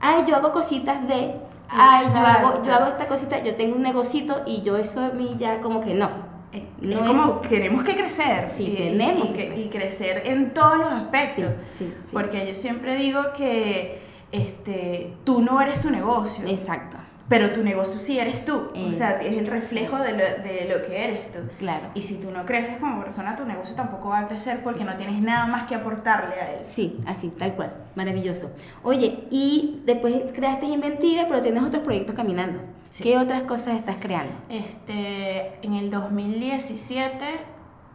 [0.00, 1.32] Ay, yo hago cositas de...
[1.68, 5.10] Ay, yo hago, yo hago esta cosita, yo tengo un negocito y yo eso a
[5.10, 6.10] mí ya como que no.
[6.52, 10.22] Eh, No es es- como tenemos que crecer Sí, y, tenemos y que y crecer.
[10.26, 11.46] en todos los aspectos.
[11.70, 11.92] Sí.
[12.12, 14.00] Porque yo siempre digo que
[14.32, 16.96] este, tú no eres tu negocio, Exacto,
[17.28, 18.70] pero tu negocio sí eres tú.
[18.88, 21.38] O sea, es el reflejo de lo, de lo que eres tú.
[21.58, 21.86] claro.
[21.94, 24.96] Y si tú no creces como persona, tu negocio tampoco va a crecer porque no
[24.96, 26.60] tienes nada más que aportarle a él.
[26.64, 27.72] Sí, así, tal cual.
[27.96, 28.50] Maravilloso.
[28.82, 32.60] Oye, y después creaste Inventiva, pero tienes otros proyectos caminando.
[32.96, 33.02] Sí.
[33.02, 34.32] ¿Qué otras cosas estás creando?
[34.48, 37.26] Este, en el 2017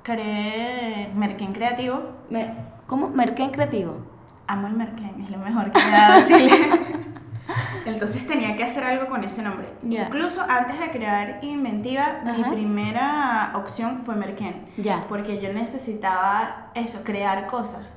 [0.04, 2.04] creé Merquén Creativo.
[2.30, 2.54] Me-
[2.86, 3.08] ¿Cómo?
[3.10, 3.98] Merquén Creativo.
[4.46, 6.52] Amo el Merquén, es lo mejor que me ha dado Chile.
[7.88, 9.70] Entonces tenía que hacer algo con ese nombre.
[9.82, 10.04] Ya.
[10.04, 14.68] Incluso antes de crear Inventiva, mi primera opción fue Merquén.
[14.78, 15.04] Ya.
[15.10, 17.88] Porque yo necesitaba eso, crear cosas.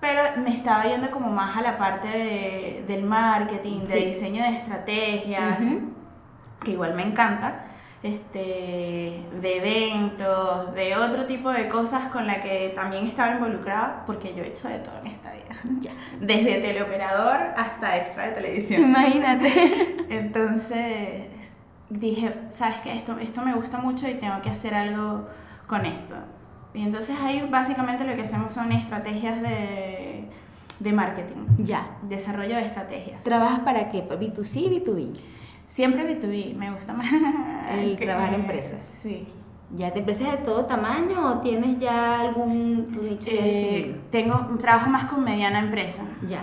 [0.00, 4.04] Pero me estaba yendo como más a la parte de- del marketing, de Sí.
[4.04, 5.92] diseño de estrategias, Ujú.
[6.66, 7.64] Que igual me encanta,
[8.02, 14.34] este, de eventos, de otro tipo de cosas con la que también estaba involucrada, porque
[14.34, 15.44] yo he hecho de todo en esta vida.
[15.80, 15.92] Ya.
[16.20, 18.82] Desde teleoperador hasta extra de televisión.
[18.82, 19.96] Imagínate.
[20.10, 21.28] Entonces
[21.88, 22.92] dije, ¿sabes qué?
[22.92, 25.28] Esto, esto me gusta mucho y tengo que hacer algo
[25.66, 26.14] con esto.
[26.74, 30.24] Y entonces ahí básicamente lo que hacemos son estrategias de,
[30.80, 31.96] de marketing, ya.
[32.02, 33.22] desarrollo de estrategias.
[33.24, 34.02] ¿Trabajas para qué?
[34.02, 35.18] ¿Para B2C y B2B?
[35.66, 37.08] Siempre B2B, me gusta más.
[37.78, 38.84] El que- trabajar en empresas.
[38.84, 39.26] Sí.
[39.74, 44.88] ¿Ya te empresas de todo tamaño o tienes ya algún tu nicho Eh, tengo, trabajo
[44.90, 46.04] más con mediana empresa.
[46.26, 46.40] Ya.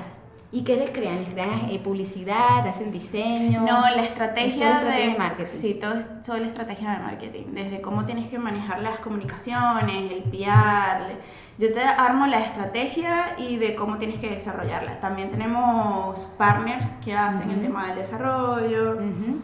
[0.56, 1.18] ¿Y qué les crean?
[1.24, 2.66] ¿Les crean eh, publicidad?
[2.68, 3.62] ¿Hacen diseño?
[3.62, 5.46] No, la Es estrategia, solo estrategia de, de marketing.
[5.48, 7.46] Sí, todo es toda la estrategia de marketing.
[7.54, 11.18] Desde cómo tienes que manejar las comunicaciones, el PR.
[11.58, 15.00] Yo te armo la estrategia y de cómo tienes que desarrollarla.
[15.00, 17.66] También tenemos partners que hacen el Ujú.
[17.66, 18.92] tema del desarrollo.
[18.94, 19.40] Ujú.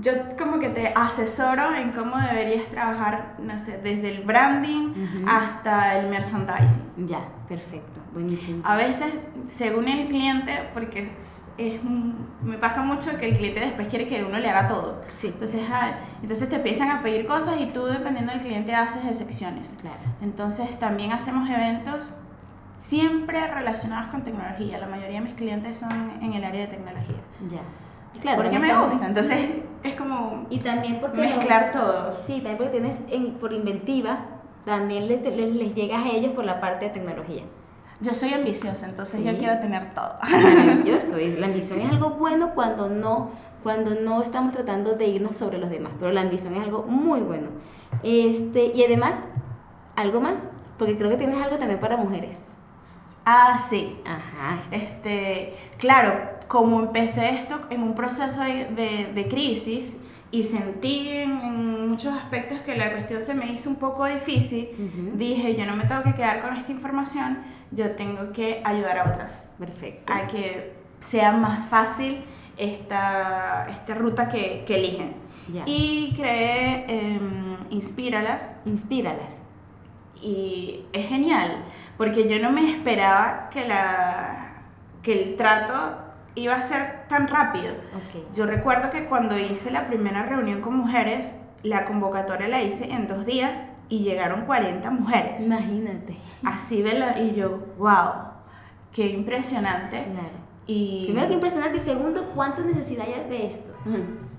[0.00, 5.26] Yo como que te asesoro en cómo deberías trabajar, no sé, desde el branding Ujú.
[5.28, 7.06] hasta el merchandising.
[7.06, 7.20] Ya,
[7.56, 8.00] perfecto.
[8.12, 8.62] Buenísimo.
[8.64, 9.12] A veces,
[9.48, 11.80] según el cliente, porque es, es
[12.42, 15.02] me pasa mucho que el cliente después quiere que uno le haga todo.
[15.10, 19.04] Sí, Entonces, ah, entonces te empiezan a pedir cosas y tú, dependiendo del cliente, haces
[19.04, 19.74] de secciones.
[19.80, 19.96] claro.
[20.22, 22.12] Entonces, también hacemos eventos
[22.78, 24.78] siempre relacionados con tecnología.
[24.78, 27.16] La mayoría de mis clientes son en el área de tecnología.
[27.50, 27.60] Ya.
[28.20, 29.06] Claro, porque me estamos- gusta.
[29.06, 29.46] Entonces,
[29.82, 31.20] es como Y también porque...
[31.20, 32.14] mezclar todo.
[32.14, 34.26] Sí, también porque tienes en- por inventiva,
[34.64, 37.42] también les, les, les llegas a ellos por la parte de tecnología.
[38.00, 39.36] Yo soy ambiciosa, entonces yo Sí.
[39.38, 40.14] quiero tener todo.
[40.28, 41.16] Maravilloso.
[41.38, 43.30] La ambición es algo bueno cuando no,
[43.62, 47.20] cuando no estamos tratando de irnos sobre los demás, pero la ambición es algo muy
[47.20, 47.48] bueno.
[48.02, 49.22] Este, y además,
[49.94, 50.48] algo más,
[50.78, 52.48] porque creo que tienes algo también para mujeres.
[53.24, 53.96] Ah, sí.
[54.04, 54.64] Ajá.
[54.72, 56.14] Este, claro,
[56.48, 59.96] como empecé esto en un proceso de- de crisis
[60.32, 64.68] y sentí en, en muchos aspectos que la cuestión se me hizo un poco difícil,
[64.72, 65.16] Ujú.
[65.16, 67.38] dije, yo no me tengo que quedar con esta información,
[67.70, 70.12] yo tengo que ayudar a otras, Perfecto.
[70.12, 72.24] a que sea más fácil
[72.56, 75.14] esta, esta ruta que, que eligen.
[75.52, 75.64] Ya.
[75.66, 79.40] Y creé em, Inspíralas, Inspíralas.
[80.22, 81.64] y es genial,
[81.98, 84.62] porque yo no me esperaba que, la,
[85.02, 85.98] que el trato
[86.34, 87.74] iba a ser tan rápido.
[88.32, 93.06] Yo recuerdo que cuando hice la primera reunión con mujeres, la convocatoria la hice en
[93.06, 95.46] dos días y llegaron 40 mujeres.
[95.46, 96.16] Imagínate.
[96.44, 97.20] Así de la...
[97.20, 98.12] Y yo, wow,
[98.92, 100.04] qué impresionante.
[100.04, 100.42] Claro.
[100.66, 101.06] Y...
[101.06, 103.74] Primero que impresionante y segundo, ¿cuánta necesidad hay de esto?
[103.84, 104.31] Mm.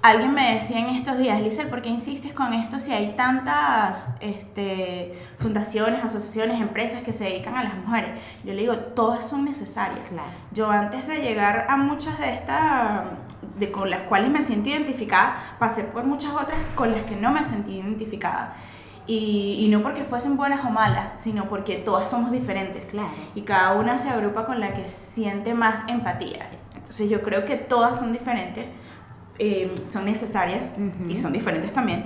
[0.00, 4.10] Alguien me decía en estos días, Lizel, ¿por qué insistes con esto si hay tantas
[4.20, 8.10] este, fundaciones, asociaciones, empresas que se dedican a las mujeres?
[8.44, 10.14] Yo le digo, todas son necesarias.
[10.52, 13.06] Yo antes de llegar a muchas de estas,
[13.56, 17.32] de, con las cuales me siento identificada, pasé por muchas otras con las que no
[17.32, 18.54] me sentí identificada.
[19.08, 22.90] Y, y, no porque fuesen buenas o malas, sino porque todas somos diferentes.
[22.90, 23.08] Claro.
[23.34, 26.50] Y cada una se agrupa con la que siente más empatía.
[26.76, 28.66] Entonces yo creo que todas son diferentes
[29.38, 30.76] eh, son necesarias
[31.08, 32.04] y son diferentes también.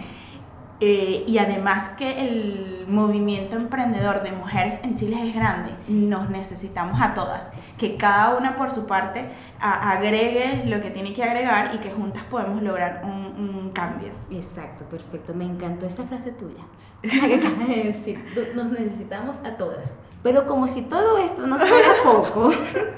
[0.84, 7.00] Eh, y además que el movimiento emprendedor de mujeres en Chile es grande, nos necesitamos
[7.00, 9.28] a todas, que cada una por su parte
[9.60, 14.10] agregue lo que tiene que agregar y que juntas podemos lograr un, un cambio.
[14.28, 16.64] Exacto, perfecto, me encantó esa frase tuya.
[18.54, 19.96] nos necesitamos a todas.
[20.22, 22.52] Pero como si todo esto no fuera poco,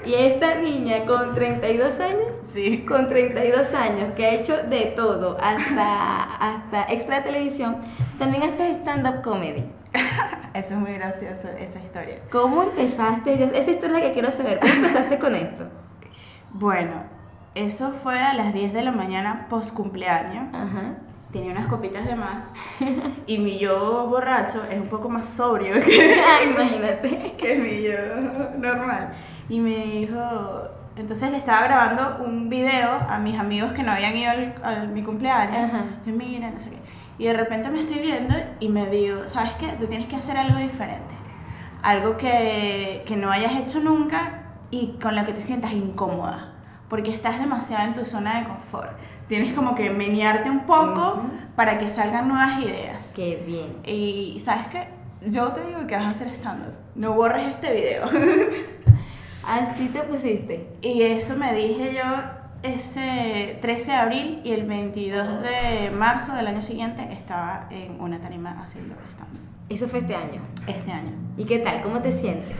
[0.05, 2.85] y esta niña con 32 años, sí.
[2.87, 7.74] con 32 años, que ha hecho de todo, hasta, hasta extra televisión,
[8.19, 9.65] también hace stand-up comedy.
[10.53, 12.19] Eso es muy gracioso, esa historia.
[12.31, 13.43] ¿Cómo empezaste?
[13.43, 15.65] Esa historia que quiero saber, ¿cómo empezaste con esto?
[16.51, 17.03] Bueno,
[17.55, 20.45] eso fue a las 10 de la mañana post cumpleaños.
[20.53, 20.95] Ajá
[21.35, 22.47] tenía unas copitas de más
[23.27, 26.15] y mi yo borracho es un poco más sobrio que,
[26.49, 27.33] imagínate.
[27.37, 29.11] que mi yo normal.
[29.49, 30.17] Y me dijo,
[30.95, 34.31] entonces le estaba grabando un video a mis amigos que no habían ido
[34.63, 35.71] a mi cumpleaños.
[36.05, 36.77] Y mira, no sé qué.
[37.17, 39.67] Y de repente me estoy viendo y me digo, ¿sabes qué?
[39.79, 41.15] Tú tienes que hacer algo diferente.
[41.81, 46.55] Algo que, que no hayas hecho nunca y con lo que te sientas incómoda
[46.89, 48.91] porque estás demasiado en tu zona de confort.
[49.27, 51.23] Tienes como que menearte un poco
[51.55, 53.11] para que salgan nuevas ideas.
[53.15, 53.77] Qué bien.
[53.85, 54.87] Y sabes qué,
[55.25, 56.71] yo te digo que vas a hacer estándar.
[56.95, 58.05] No borres este video.
[59.47, 60.69] Así te pusiste.
[60.81, 62.03] Y eso me dije yo
[62.65, 68.19] ese 13 de abril y el 22 de marzo del año siguiente estaba en una
[68.19, 69.37] tarima haciendo stand
[69.69, 70.41] Eso fue este año.
[70.67, 71.11] Este año.
[71.37, 71.81] ¿Y qué tal?
[71.81, 72.55] ¿Cómo te sientes?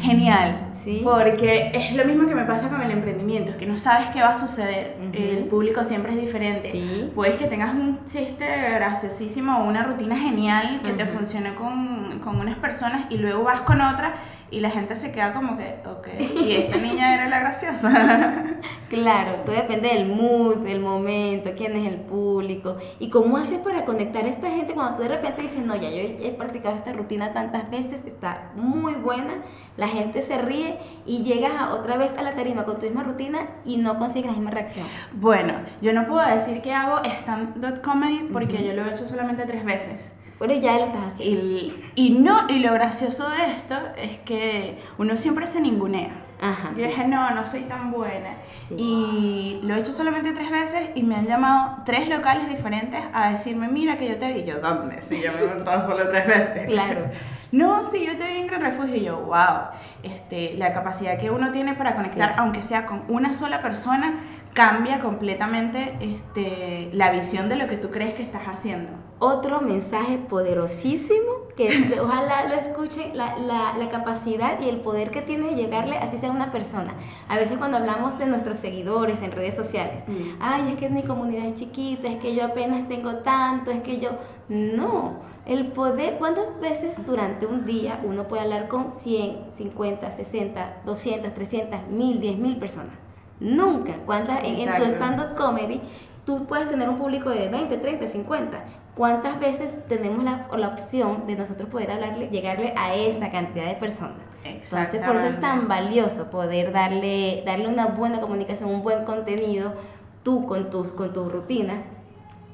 [0.00, 0.68] genial.
[0.72, 1.00] ¿Sí?
[1.02, 4.20] Porque es lo mismo que me pasa con el emprendimiento, es que no sabes qué
[4.20, 4.96] va a suceder.
[5.12, 6.70] El público siempre es diferente.
[6.70, 7.10] ¿Sí?
[7.14, 12.36] Puedes que tengas un chiste graciosísimo o una rutina genial que te funcione con, con,
[12.38, 14.14] unas personas y luego vas con otra
[14.50, 16.08] y la gente se queda como que, ok,
[16.40, 18.44] y esta niña era la graciosa.
[18.88, 23.84] claro, todo depende del mood, del momento, quién es el público y cómo haces para
[23.84, 26.92] conectar a esta gente cuando tú de repente dices, no, ya yo he practicado esta
[26.92, 29.34] rutina tantas veces, está muy buena,
[29.76, 33.48] la gente se ríe y llegas otra vez a la tarima con tu misma rutina
[33.64, 34.86] y no consigues la misma reacción.
[35.12, 39.44] Bueno, yo no puedo decir que hago stand-up comedy porque yo lo he hecho solamente
[39.44, 40.12] tres veces.
[40.38, 41.44] Pero ya lo estás haciendo.
[41.44, 46.26] Y, y, no, y lo gracioso de esto es que uno siempre se ningunea.
[46.38, 48.34] Ajá, yo dije, no, no soy tan buena.
[48.76, 53.30] Y lo he hecho solamente tres veces y me han llamado tres locales diferentes a
[53.30, 54.44] decirme, mira que yo te vi.
[54.44, 55.02] yo, ¿dónde?
[55.02, 56.66] Si yo me he montado solo tres veces.
[56.66, 57.06] Claro.
[57.52, 58.96] no, sí, yo te vi en Gran Refugio.
[58.96, 59.70] Y yo, wow,
[60.02, 64.16] este, la capacidad que uno tiene para conectar, aunque sea con una sola persona,
[64.56, 68.90] cambia completamente este, la visión de lo que tú crees que estás haciendo.
[69.18, 75.20] Otro mensaje poderosísimo que ojalá lo escuchen, la, la, la, capacidad y el poder que
[75.20, 76.94] tiene de llegarle, así sea una persona.
[77.28, 80.38] A veces cuando hablamos de nuestros seguidores en redes sociales, mm.
[80.40, 83.98] ay, es que mi comunidad es chiquita, es que yo apenas tengo tanto, es que
[84.00, 84.10] yo...
[84.48, 90.82] No, el poder, ¿cuántas veces durante un día uno puede hablar con 100, 50, 60,
[90.86, 93.05] 200, 300, 1000, 10 mil personas?
[93.40, 93.94] Nunca.
[94.06, 95.80] ¿Cuántas, en, en, tu stand-up comedy
[96.26, 98.64] tú puedes tener un público de 20, 30, 50.
[98.94, 103.76] ¿Cuántas veces tenemos la, la opción de nosotros poder hablarle, llegarle a esa cantidad de
[103.76, 104.16] personas?
[104.44, 109.74] Entonces, por eso es tan valioso poder darle, darle una buena comunicación, un buen contenido,
[110.22, 111.82] tú con, tus, con tu rutina,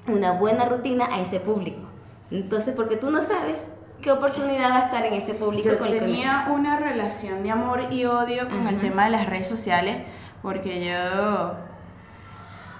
[0.07, 1.81] una buena rutina a ese público.
[2.31, 3.69] Entonces, porque tú no sabes
[4.01, 5.69] qué oportunidad va a estar en ese público.
[5.69, 9.99] Yo tenía una relación de amor y odio con el tema de las redes sociales,
[10.43, 11.55] porque yo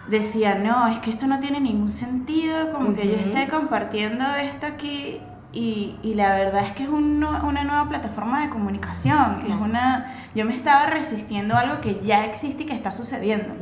[0.09, 4.67] decía, no, es que esto no tiene ningún sentido, como que yo esté compartiendo esto
[4.67, 5.21] aquí
[5.53, 10.15] y, y, la verdad es que es un, una nueva plataforma de comunicación, es una,
[10.35, 13.55] yo me estaba resistiendo a algo que ya existe y que está sucediendo.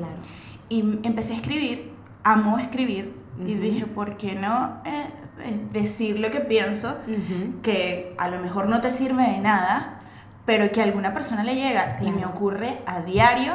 [0.69, 5.07] Y empecé a escribir, amo escribir, y dije, ¿por qué no eh,
[5.41, 6.97] eh, decir lo que pienso,
[7.63, 10.01] que a lo mejor no te sirve de nada,
[10.47, 11.99] pero que a alguna persona le llega?
[12.03, 13.55] Y me ocurre a diario,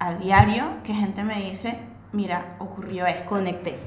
[0.00, 1.78] a diario, que gente me dice,
[2.12, 3.28] mira, ocurrió esto.
[3.28, 3.78] Conecté.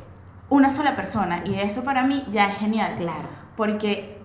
[0.49, 1.43] Una sola persona.
[1.45, 2.95] Y eso para mí ya es genial.
[2.97, 3.28] Claro.
[3.58, 4.19] Porque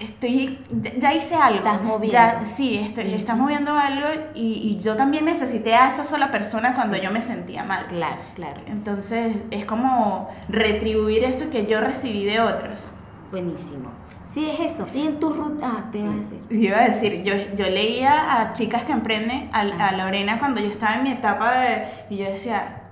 [0.00, 0.58] estoy,
[0.98, 1.58] ya hice algo.
[1.58, 2.12] Estás moviendo.
[2.12, 6.74] Ya, sí, estoy, estás moviendo algo y, y yo también necesité a esa sola persona
[6.74, 7.86] cuando yo me sentía mal.
[7.86, 8.60] Claro, claro.
[8.66, 12.92] Entonces es como retribuir eso que yo recibí de otros.
[13.30, 13.90] Buenísimo.
[14.26, 14.86] Sí, es eso.
[14.94, 15.66] Y en tu ruta.
[15.66, 16.40] Ah, te iba a decir.
[16.50, 20.68] Iba a decir, yo, yo leía a chicas que emprenden, a, a Lorena cuando yo
[20.68, 21.86] estaba en mi etapa de...
[22.10, 22.82] Y yo decía,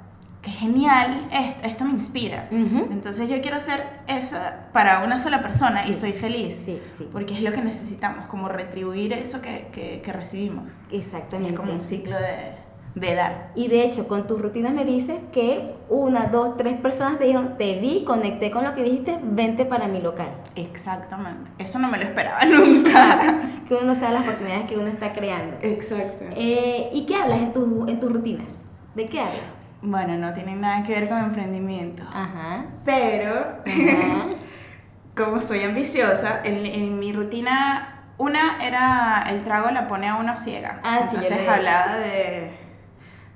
[0.42, 2.48] qué genial, esto, esto me inspira.
[2.50, 4.36] Entonces yo quiero ser eso
[4.72, 6.62] para una sola persona y soy feliz.
[6.64, 7.08] Sí, sí.
[7.10, 10.70] Porque es lo que necesitamos, como retribuir eso que, que, que recibimos.
[10.92, 11.54] Es Exactamente.
[11.54, 12.52] como un ciclo de,
[12.94, 13.50] de dar.
[13.56, 17.56] Y de hecho, con tus rutinas me dices que una, dos, tres personas te dijeron,
[17.58, 20.28] te vi, conecté con lo que dijiste, vente para mi local.
[20.54, 21.50] Exactamente.
[21.58, 23.40] Eso no me lo esperaba nunca.
[23.68, 25.56] que uno sabe las oportunidades que uno está creando.
[25.62, 26.24] Exacto.
[26.36, 28.56] Eh, ¿Y qué hablas en, tu- en tus rutinas?
[28.94, 29.56] ¿De qué hablas?
[29.82, 32.04] Bueno, no tiene nada que ver con emprendimiento.
[32.12, 32.64] Ajá.
[32.84, 33.34] Pero,
[33.66, 34.26] Ajá.
[35.16, 40.36] como soy ambiciosa, en, en mi rutina, una era el trago la pone a uno
[40.36, 40.80] ciega.
[40.84, 41.46] Ah, sí, Entonces vi.
[41.48, 42.52] hablaba de,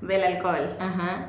[0.00, 0.76] del alcohol.
[0.80, 1.26] Ajá.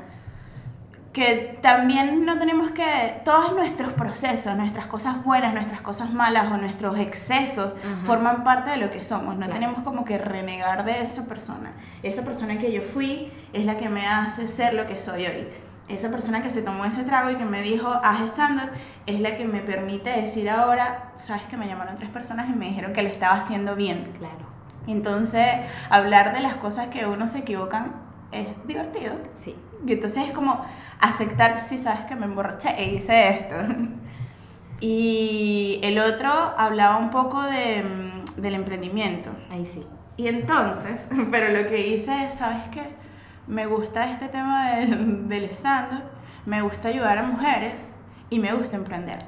[1.12, 6.56] que también no tenemos que, todos nuestros procesos, nuestras cosas buenas, nuestras cosas malas o
[6.56, 8.04] nuestros excesos Ajá.
[8.04, 9.54] forman parte de lo que somos, no Claro.
[9.54, 11.72] tenemos como que renegar de esa persona.
[12.04, 15.48] Esa persona que yo fui es la que me hace ser lo que soy hoy.
[15.88, 18.70] Esa persona que se tomó ese trago y que me dijo, haz stand-up,
[19.06, 22.66] es la que me permite decir ahora, sabes que me llamaron tres personas y me
[22.66, 24.12] dijeron que lo estaba haciendo bien.
[24.16, 24.46] Claro.
[24.86, 25.44] Entonces,
[25.90, 29.14] hablar de las cosas que uno se equivocan es divertido.
[29.32, 29.54] Sí.
[29.86, 30.64] Y entonces es como
[31.00, 33.56] aceptar, si sabes que me emborraché e hice esto.
[34.82, 39.30] Y el otro hablaba un poco de, mm, del emprendimiento.
[39.50, 39.86] Ahí sí.
[40.16, 42.88] Y entonces, pero lo que hice es, ¿sabes qué?
[43.46, 44.86] Me gusta este tema de-
[45.28, 46.02] del stand
[46.46, 47.80] me gusta ayudar a mujeres
[48.30, 49.18] y me gusta emprender.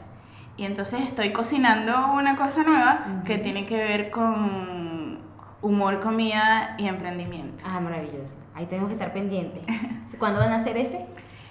[0.57, 4.82] Y entonces estoy cocinando una cosa nueva que tiene que ver con
[5.63, 7.65] humor, comida y emprendimiento.
[7.67, 8.39] Ah, maravilloso.
[8.55, 9.63] Ahí tenemos que estar pendientes.
[10.19, 11.07] ¿Cuándo van a hacer ese?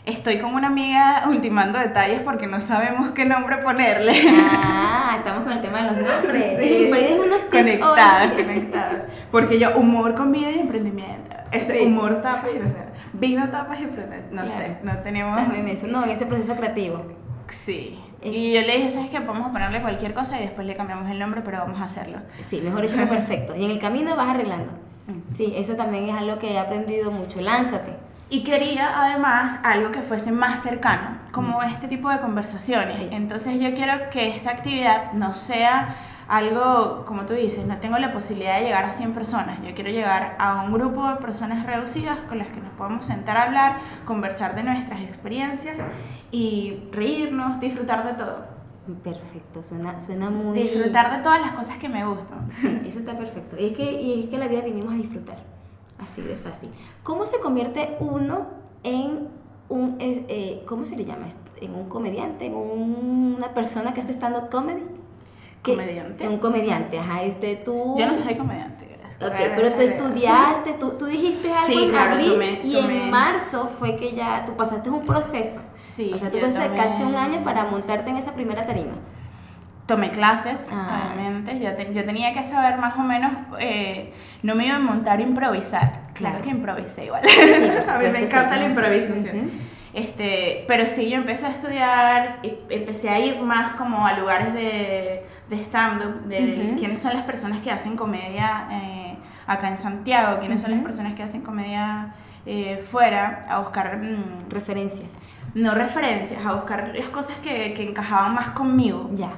[0.06, 4.14] Estoy con una amiga ultimando detalles porque no sabemos qué nombre ponerle.
[4.30, 6.44] Ah, estamos con el tema de los nombres.
[6.60, 6.90] Sí.
[6.92, 8.44] Dejo unos tips Conectada, hoy.
[8.44, 9.06] conectada.
[9.32, 11.32] Porque yo, humor, comida y emprendimiento.
[11.52, 11.86] Ese Sí.
[11.86, 12.78] humor, tapas y no sé.
[13.14, 14.36] Vino, tapas y emprendimiento.
[14.36, 14.58] No Claro.
[14.58, 15.40] sé, no tenemos.
[15.56, 17.04] En eso, no, en ese proceso creativo.
[17.48, 18.00] Sí.
[18.22, 19.20] Es- Y yo le dije, ¿sabes qué?
[19.20, 22.20] Vamos a ponerle cualquier cosa y después le cambiamos el nombre, pero vamos a hacerlo.
[22.40, 23.56] Sí, mejor hecho que perfecto.
[23.56, 24.72] Y en el camino vas arreglando.
[25.28, 27.42] Sí, eso también es algo que he aprendido mucho.
[27.42, 27.92] Lánzate.
[28.30, 32.96] Y quería además algo que fuese más cercano, como este tipo de conversaciones.
[32.96, 33.10] Sí.
[33.12, 35.96] Entonces yo quiero que esta actividad no sea
[36.32, 39.60] algo, como tú dices, no tengo la posibilidad de llegar a 100 personas.
[39.64, 43.36] Yo quiero llegar a un grupo de personas reducidas con las que nos podamos sentar
[43.36, 45.76] a hablar, conversar de nuestras experiencias
[46.32, 48.46] y reírnos, disfrutar de todo.
[49.04, 50.58] Perfecto, suena, suena muy...
[50.58, 52.50] Disfrutar de todas las cosas que me gustan.
[52.50, 53.58] Sí, eso está perfecto.
[53.60, 55.38] Y es, que, y es que la vida vinimos a disfrutar.
[56.00, 56.72] Así de fácil.
[57.04, 58.48] ¿Cómo se convierte uno
[58.84, 59.28] en
[59.70, 59.98] un...
[60.00, 61.28] eh, ¿Cómo se le llama?
[61.62, 62.46] ¿En un comediante?
[62.48, 64.84] ¿En un- una persona que hace stand-up comedy?
[65.64, 65.72] ¿Qué?
[65.74, 66.28] ¿Comediante?
[66.28, 67.22] Un comediante, ajá.
[67.24, 67.96] Este, tú...
[67.98, 68.86] Yo no soy comediante.
[68.88, 69.10] gracias.
[69.22, 73.04] Ok, pero tú estudiaste, tú, tú dijiste algo Sí, en claro, abril tomé- y tomé-
[73.04, 75.60] en marzo fue que ya tú pasaste un proceso.
[75.76, 78.94] Sí, o sea, tú pasaste casi un año para montarte en esa primera tarima.
[79.86, 81.12] Tomé clases, Ah.
[81.14, 81.54] obviamente.
[81.54, 83.32] Te- yo tenía que saber más o menos.
[83.60, 85.92] eh, no me iba a montar a improvisar.
[85.92, 86.42] Claro, Claro.
[86.42, 87.22] que improvisé igual.
[87.90, 89.52] a mí me encanta la improvisación.
[89.94, 95.26] Este, pero sí, yo empecé a estudiar, empecé a ir más como a lugares de,
[95.52, 96.80] de stand-up, de Ujú.
[96.80, 101.14] quiénes son las personas que hacen comedia eh, acá en Santiago, quiénes son las personas
[101.14, 103.98] que hacen comedia eh, fuera, a buscar.
[103.98, 105.12] mm, Referencias.
[105.54, 109.10] no referencias, a buscar las cosas que, que encajaban más conmigo.
[109.14, 109.34] Ya.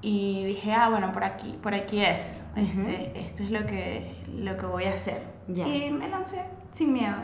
[0.00, 2.44] Y dije, ah, bueno, por aquí, por aquí es.
[2.56, 2.62] Ujú.
[2.82, 5.22] este, esto es lo que, lo que voy a hacer.
[5.48, 5.66] Ya.
[5.66, 7.16] Y me lancé sin miedo.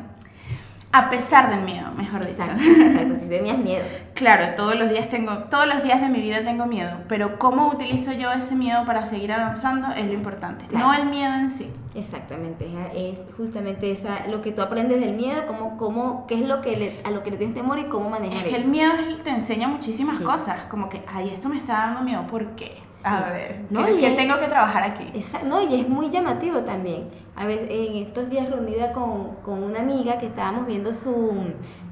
[0.91, 2.83] A pesar del miedo, mejor Exacto, dicho.
[2.83, 3.15] exacto.
[3.21, 3.85] Si tenías miedo.
[4.19, 7.69] Claro, todos los días tengo, todos los días de mi vida tengo miedo, pero cómo
[7.69, 10.87] utilizo yo ese miedo para seguir avanzando es lo importante, Claro.
[10.89, 11.71] no el miedo en sí.
[11.95, 16.61] Exactamente, es- justamente esa, lo que tú aprendes del miedo, cómo, cómo, qué es lo
[16.61, 18.65] que le- a lo que le tienes temor y cómo manejar Es que eso.
[18.65, 18.93] el miedo
[19.23, 20.25] te enseña muchísimas Sí.
[20.25, 22.77] cosas, como que, ay, esto me está dando miedo, ¿por qué?
[22.89, 23.03] Sí.
[23.05, 25.09] A ver, No, ¿qué, y qué es- tengo que trabajar aquí?
[25.15, 27.09] Exacto, no, y es muy llamativo también.
[27.37, 31.41] A veces, en estos días reunida con, con una amiga que estábamos viendo su,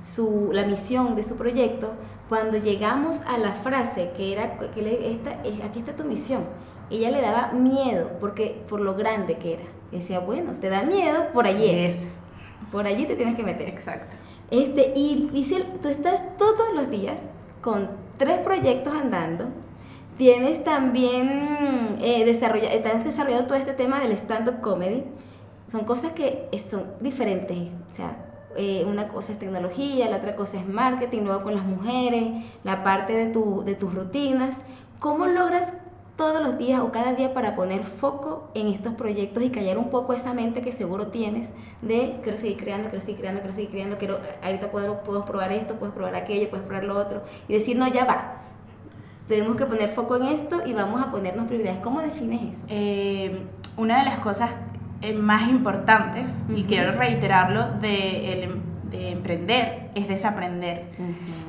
[0.03, 1.93] su, la misión de su proyecto,
[2.29, 6.45] cuando llegamos a la frase que era, que le- esta, es- aquí está tu misión,
[6.91, 9.63] ella le daba miedo porque, por lo grande que era.
[9.93, 12.13] Decía, bueno, te da miedo, por allí es.
[12.73, 13.69] Por allí te tienes que meter.
[13.69, 14.17] Exacto.
[14.51, 17.27] Este, y dice, tú estás todos los días
[17.61, 19.47] con tres proyectos andando,
[20.19, 25.05] Tienes también eh, desarrolla, estás desarrollando todo este tema del stand-up comedy.
[25.67, 27.69] Son cosas que son diferentes.
[27.91, 28.17] O sea,
[28.57, 32.83] eh, una cosa es tecnología, la otra cosa es marketing, luego con las mujeres, la
[32.83, 34.57] parte de, tu, de tus rutinas.
[34.99, 35.73] ¿Cómo logras
[36.17, 39.91] todos los días o cada día para poner foco en estos proyectos y callar un
[39.91, 41.53] poco esa mente que seguro tienes
[41.83, 45.53] de quiero seguir creando, quiero seguir creando, quiero seguir creando, quiero, ahorita puedo, puedo probar
[45.53, 48.41] esto, puedo probar aquello, puedo probar lo otro y decir, no, ya va.
[49.29, 51.81] Tenemos que poner foco en esto y vamos a ponernos prioridades.
[51.81, 52.67] ¿Cómo defines eso?
[52.69, 53.43] Eh,
[53.77, 54.53] una de las cosas
[55.03, 58.51] eh, más importantes, y quiero reiterarlo, de,
[58.91, 60.87] de, emprender es desaprender.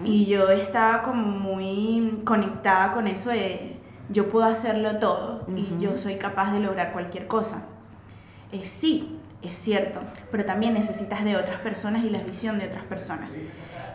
[0.04, 3.78] Y yo estaba como muy conectada con eso de
[4.10, 7.66] yo puedo hacerlo todo y yo soy capaz de lograr cualquier cosa.
[8.52, 10.00] Eh, sí, es cierto,
[10.32, 13.38] pero también necesitas de otras personas y la visión de otras personas.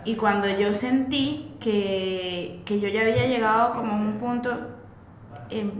[0.04, 4.50] Y cuando yo sentí que, que yo ya había llegado como a un punto,
[5.50, 5.70] em,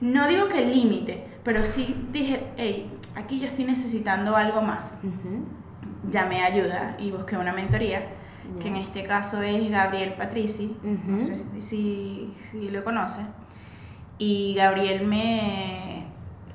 [0.00, 4.98] no digo que el límite, pero sí dije, hey, aquí yo estoy necesitando algo más.
[6.10, 8.06] Llamé ayuda y busqué una mentoría,
[8.60, 13.20] que en este caso es Gabriel Patrici, no sé si, si, lo conoce.
[14.18, 16.01] Y Gabriel me...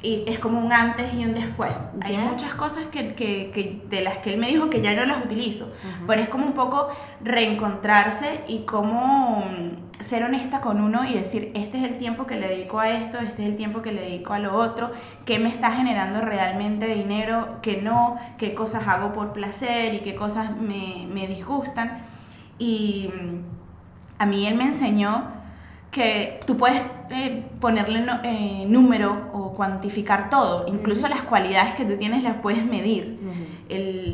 [0.02, 1.88] Y es como un antes y un después.
[2.02, 5.06] Hay muchas cosas que, que, que, de las que él me dijo que ya no
[5.06, 5.74] las utilizo,
[6.06, 6.90] pero es como un poco
[7.22, 9.44] reencontrarse y cómo
[10.00, 13.18] ser honesta con uno y decir, este es el tiempo que le dedico a esto,
[13.18, 14.92] este es el tiempo que le dedico a lo otro,
[15.26, 20.14] qué me está generando realmente dinero, qué no, qué cosas hago por placer y qué
[20.14, 22.04] cosas me, me disgustan.
[22.60, 25.37] Y mm, a mí él me enseñó
[25.98, 31.98] que tú puedes eh, ponerle eh, número o cuantificar todo, incluso las cualidades que tú
[31.98, 33.20] tienes las puedes medir.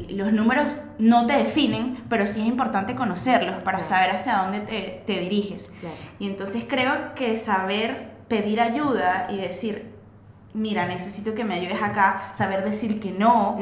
[0.09, 5.03] los números no te definen, pero sí es importante conocerlos para saber hacia dónde te,
[5.05, 5.73] te diriges.
[6.19, 9.91] Y entonces creo que saber pedir ayuda y decir,
[10.53, 13.57] mira, necesito que me ayudes acá, saber decir que no,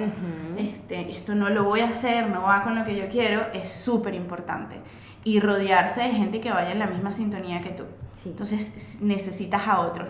[0.58, 3.72] este, esto no lo voy a hacer, no va con lo que yo quiero, es
[3.72, 4.76] súper importante.
[5.24, 7.84] Y rodearse de gente que vaya en la misma sintonía que tú.
[8.26, 10.08] Entonces necesitas a otro.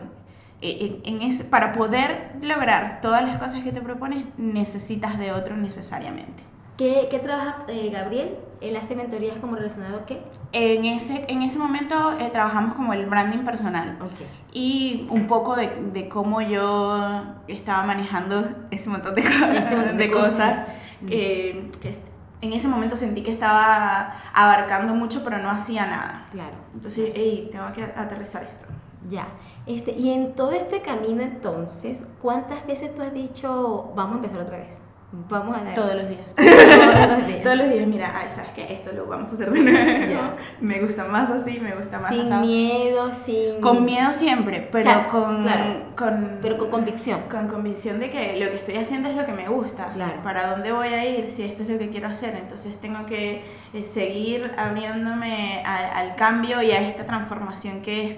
[0.61, 5.57] E, en, en para poder lograr todas las cosas que te propones, necesitas de otro
[5.57, 6.43] necesariamente.
[6.77, 8.37] ¿Qué, qué trabaja eh, Gabriel?
[8.59, 10.21] ¿Él hace mentorías como relacionado a qué?
[10.51, 13.97] En ese, en ese momento eh, trabajamos como el branding personal.
[14.53, 19.21] Y un poco de, de, cómo yo estaba manejando ese montón de,
[19.97, 20.63] de, cosas,
[21.07, 21.69] que,
[22.41, 26.25] en ese momento sentí que estaba abarcando mucho, pero no hacía nada.
[26.31, 26.55] Claro.
[26.73, 28.65] Entonces, hey, tengo que aterrizar esto.
[29.09, 29.27] Ya.
[29.65, 34.39] Este, y en todo este camino entonces, ¿cuántas veces tú has dicho, vamos a empezar
[34.41, 34.79] otra vez?
[35.11, 35.73] Vamos a dar.
[35.75, 36.35] Todos los días.
[36.35, 37.43] Todos los días.
[37.43, 38.71] Todos los días, mira, ay, ¿sabes qué?
[38.71, 40.35] Esto lo vamos a hacer de nuevo.
[40.61, 43.59] Me gusta más así, me gusta más Sin miedo, sin.
[43.59, 45.45] Con miedo siempre, pero con,
[45.95, 46.39] con.
[46.41, 47.21] Pero con convicción.
[47.29, 49.91] Con convicción de que lo que estoy haciendo es lo que me gusta.
[49.93, 50.23] Claro.
[50.23, 52.35] Para dónde voy a ir, si esto es lo que quiero hacer.
[52.35, 53.43] Entonces tengo que
[53.73, 58.15] eh, seguir abriéndome al, cambio y a esta transformación que es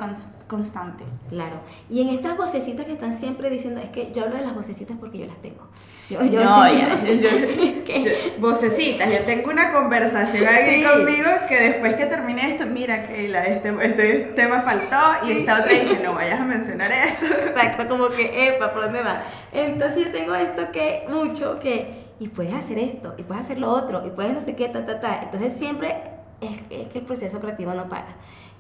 [0.48, 1.04] constante.
[1.30, 1.62] Claro.
[1.90, 4.98] Y en estas vocecitas que están siempre diciendo, es que yo hablo de las vocecitas
[5.00, 5.68] porque yo las tengo.
[6.10, 6.66] Yo, yo no,
[7.22, 13.26] ya, vocecitas, yo tengo una conversación aquí conmigo que después que termine esto, mira que
[13.26, 17.26] este, este tema faltó y esta otra dice, no vayas a mencionar esto.
[17.26, 19.24] Exacto, como que, epa, ¿por dónde va?
[19.52, 23.70] Entonces yo tengo esto que, mucho que, y puedes hacer esto, y puedes hacer lo
[23.70, 25.20] otro, y puedes no sé qué, ta, ta, ta.
[25.24, 25.96] Entonces siempre
[26.42, 28.16] es, es que el proceso creativo no para.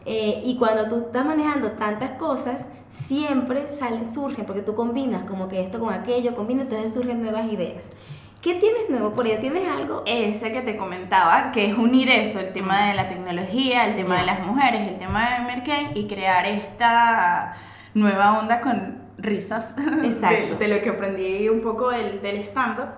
[0.06, 5.47] Eh, y cuando tú estás manejando tantas cosas, siempre salen, surgen, porque tú combinas como
[5.47, 7.89] que esto con aquello, combinas, entonces surgen nuevas ideas.
[8.41, 9.39] ¿Qué tienes nuevo por ello?
[9.39, 10.04] ¿Tienes algo?
[10.06, 14.18] Ese que te comentaba, que es unir eso, el tema de la tecnología, el tema
[14.18, 17.56] de las mujeres, el tema de Merkel y crear esta
[17.93, 22.89] nueva onda con risas de, de, lo que aprendí un poco del, del stand-up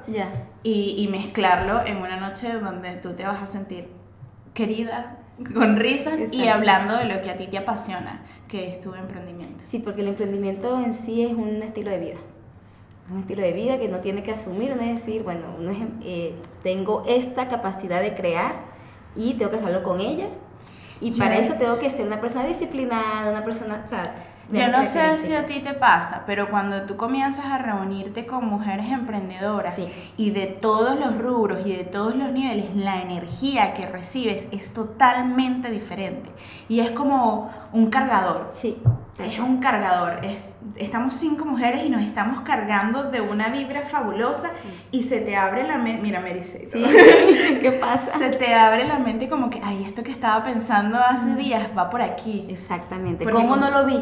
[0.64, 3.89] y, y mezclarlo en una noche donde tú te vas a sentir
[4.56, 5.18] querida,
[5.54, 9.64] con risas y hablando de lo que a ti te apasiona, que es tu emprendimiento.
[9.66, 12.18] Sí, porque el emprendimiento en sí es un estilo de vida.
[13.12, 15.78] Un estilo de vida que no tiene que asumir, no es decir, bueno, no es,
[16.04, 18.56] eh, tengo esta capacidad de crear
[19.16, 20.28] y tengo que hacerlo con ella.
[21.02, 24.16] Y para eso tengo que ser una persona disciplinada, una persona, o sea,
[24.52, 28.46] yo no sé si a ti te pasa, pero cuando tú comienzas a reunirte con
[28.46, 29.80] mujeres emprendedoras
[30.18, 34.74] y de todos los rubros y de todos los niveles, la energía que recibes es
[34.74, 36.30] totalmente diferente.
[36.70, 38.48] Y es como un cargador.
[38.52, 38.78] Sí.
[39.20, 40.24] es un cargador.
[40.24, 44.52] Es, estamos cinco mujeres y nos estamos cargando de una vibra fabulosa
[44.91, 46.02] y se te abre la mente.
[46.02, 46.68] Mira, me dice.
[46.68, 46.84] Sí,
[47.62, 48.18] ¿qué pasa?
[48.18, 51.89] Se te abre la mente como que, ay, esto que estaba pensando hace días va
[51.89, 52.46] por aquí.
[52.50, 53.26] Exactamente.
[53.26, 54.00] ¿Cómo no lo vi?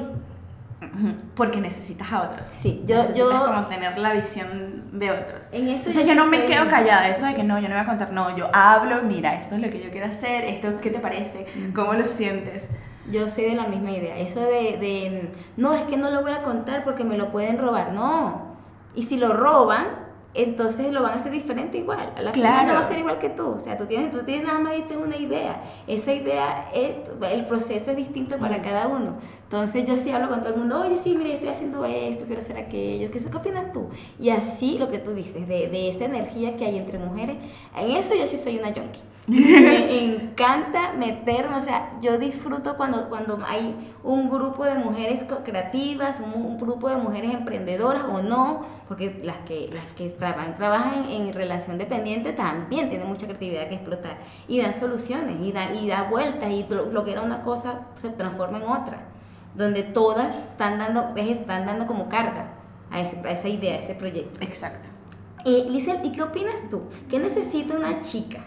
[1.35, 2.47] Porque necesitas a otros.
[2.47, 2.97] Sí, yo.
[2.97, 5.41] Necesitas yo, como tener la visión de otros.
[5.51, 7.09] En eso Entonces yo no me quedo callada.
[7.09, 8.11] Eso de que no, yo no voy a contar.
[8.11, 9.01] No, yo hablo.
[9.03, 10.45] Mira, esto es lo que yo quiero hacer.
[10.45, 11.45] Esto, ¿qué te parece?
[11.73, 12.69] ¿Cómo lo sientes?
[13.11, 14.17] Yo soy de la misma idea.
[14.17, 17.57] Eso de, de, no, es que no lo voy a contar porque me lo pueden
[17.57, 17.91] robar.
[17.91, 18.53] No.
[18.95, 19.87] Y si lo roban,
[20.35, 22.11] entonces lo van a hacer diferente igual.
[22.17, 23.49] A la final no va a ser igual que tú.
[23.49, 25.61] O sea, tú tienes, tú tienes nada más una idea.
[25.85, 26.91] Esa idea, es,
[27.29, 29.17] el proceso es distinto para cada uno.
[29.53, 32.25] Entonces yo sí hablo con todo el mundo, oye, sí, mira, yo estoy haciendo esto,
[32.25, 33.11] quiero hacer aquello.
[33.11, 33.87] ¿Qué, ¿Qué opinas tú?
[34.19, 37.37] Y así lo que tú dices, de, de esa energía que hay entre mujeres,
[37.77, 39.03] en eso yo sí soy una junkie.
[39.27, 46.19] me encanta meterme, o sea, yo disfruto cuando, cuando hay un grupo de mujeres creativas,
[46.19, 51.31] un, grupo de mujeres emprendedoras o no, porque las que, las que trabajan, trabajan en,
[51.31, 56.09] relación dependiente también tienen mucha creatividad que explotar y dan soluciones y da, y da
[56.09, 59.12] vueltas y lo, que era una cosa se transforma en otra,
[59.55, 62.53] donde todas están dando, están dando como carga
[62.91, 64.41] a, esa idea, a ese proyecto.
[64.41, 64.89] Exacto.
[65.45, 66.83] Eh, ¿y qué opinas tú?
[67.09, 68.45] ¿Qué necesita una chica?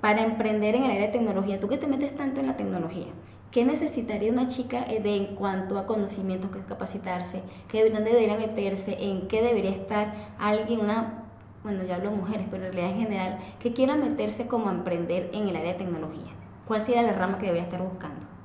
[0.00, 3.06] para emprender en el área de tecnología, tú que te metes tanto en la tecnología,
[3.50, 8.36] ¿qué necesitaría una chica eh, de, en cuanto a conocimientos, que capacitarse, ¿Qué, dónde debería
[8.36, 11.24] meterse, en qué debería estar alguien, una,
[11.62, 15.30] bueno, yo hablo mujeres, pero en realidad en general, que quiera meterse como a emprender
[15.32, 16.32] en el área de tecnología?
[16.66, 18.37] ¿Cuál sería la rama que debería estar buscando?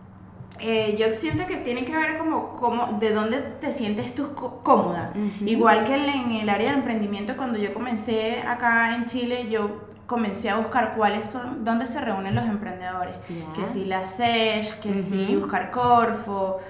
[0.65, 5.11] Eh, yo siento que tiene que ver como, como de dónde te sientes tú cómoda.
[5.45, 10.49] Igual que en el área de emprendimiento, cuando yo comencé acá en Chile, yo comencé
[10.49, 13.15] a buscar cuáles son, dónde se reúnen los emprendedores.
[13.53, 16.61] Que si la SESH, que si buscar Corfo,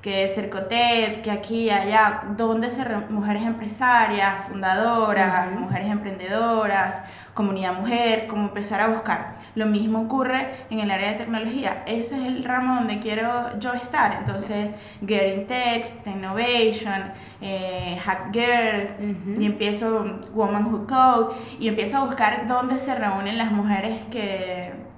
[0.00, 7.02] que Cercotet, que aquí y allá, dónde se reúnen mujeres empresarias, fundadoras, mujeres emprendedoras,
[7.34, 9.38] comunidad mujer, cómo empezar a buscar.
[9.54, 11.82] Lo mismo ocurre en el área de tecnología.
[11.86, 14.18] Ese es el ramo donde quiero yo estar.
[14.20, 14.68] Entonces,
[15.06, 22.46] Getting Text, Innovation, eh, Hack Girl, y empiezo Woman Who Code, y empiezo a buscar
[22.46, 24.92] dónde se reúnen las mujeres que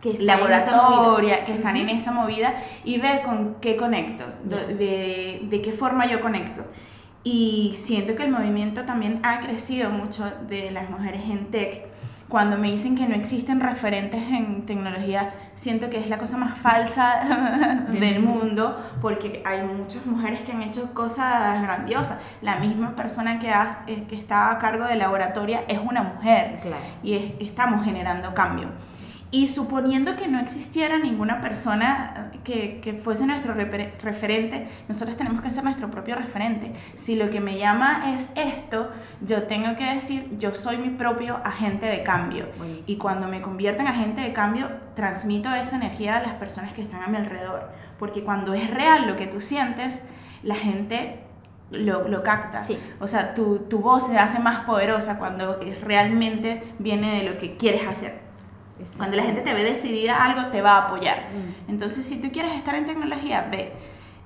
[0.00, 2.54] que laboratoria, que están en esa movida
[2.84, 6.62] y ver con qué conecto, de, de, qué forma yo conecto.
[7.26, 11.88] Y siento que el movimiento también ha crecido mucho de las mujeres en tech.
[12.28, 16.56] Cuando me dicen que no existen referentes en tecnología, siento que es la cosa más
[16.56, 22.20] falsa del mundo, porque hay muchas mujeres que han hecho cosas grandiosas.
[22.42, 26.60] La misma persona que, eh, que está a cargo de laboratoria es una mujer
[27.02, 28.68] y estamos generando cambio.
[29.36, 35.50] Y suponiendo que no existiera ninguna persona que, que fuese nuestro referente, nosotros tenemos que
[35.50, 36.72] ser nuestro propio referente.
[36.94, 38.88] Si lo que me llama es esto,
[39.20, 42.46] yo tengo que decir, yo soy mi propio agente de cambio.
[42.86, 46.80] Y cuando me convierto en agente de cambio, transmito esa energía a las personas que
[46.80, 47.68] están a mi alrededor.
[47.98, 50.02] Porque cuando es real lo que tú sientes,
[50.44, 51.24] la gente
[51.70, 52.66] lo, lo, capta.
[53.00, 57.58] O sea, tu, tu, voz se hace más poderosa cuando realmente viene de lo que
[57.58, 58.25] quieres hacer.
[58.96, 61.28] Cuando la gente te ve decidida algo, te va a apoyar.
[61.30, 61.70] Mm.
[61.70, 63.72] Entonces, si tú quieres estar en tecnología, ve.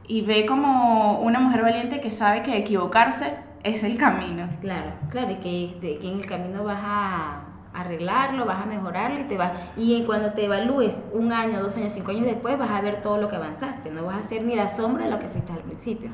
[0.07, 4.48] Y ve como una mujer valiente que sabe que equivocarse es el camino.
[4.61, 9.24] Claro, claro, y que, que en el camino vas a arreglarlo, vas a mejorarlo y
[9.24, 12.80] te vas y cuando te evalúes un año, dos años, cinco años después vas a
[12.80, 15.28] ver todo lo que avanzaste, no vas a ser ni la sombra de lo que
[15.28, 16.11] fuiste al principio.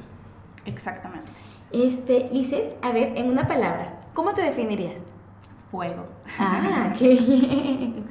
[0.67, 1.31] Exactamente.
[1.73, 4.97] Este, Lizeth, a ver, en una palabra, ¿cómo te definirías?
[5.77, 6.07] Fuego.
[6.39, 8.07] Ah, qué bien.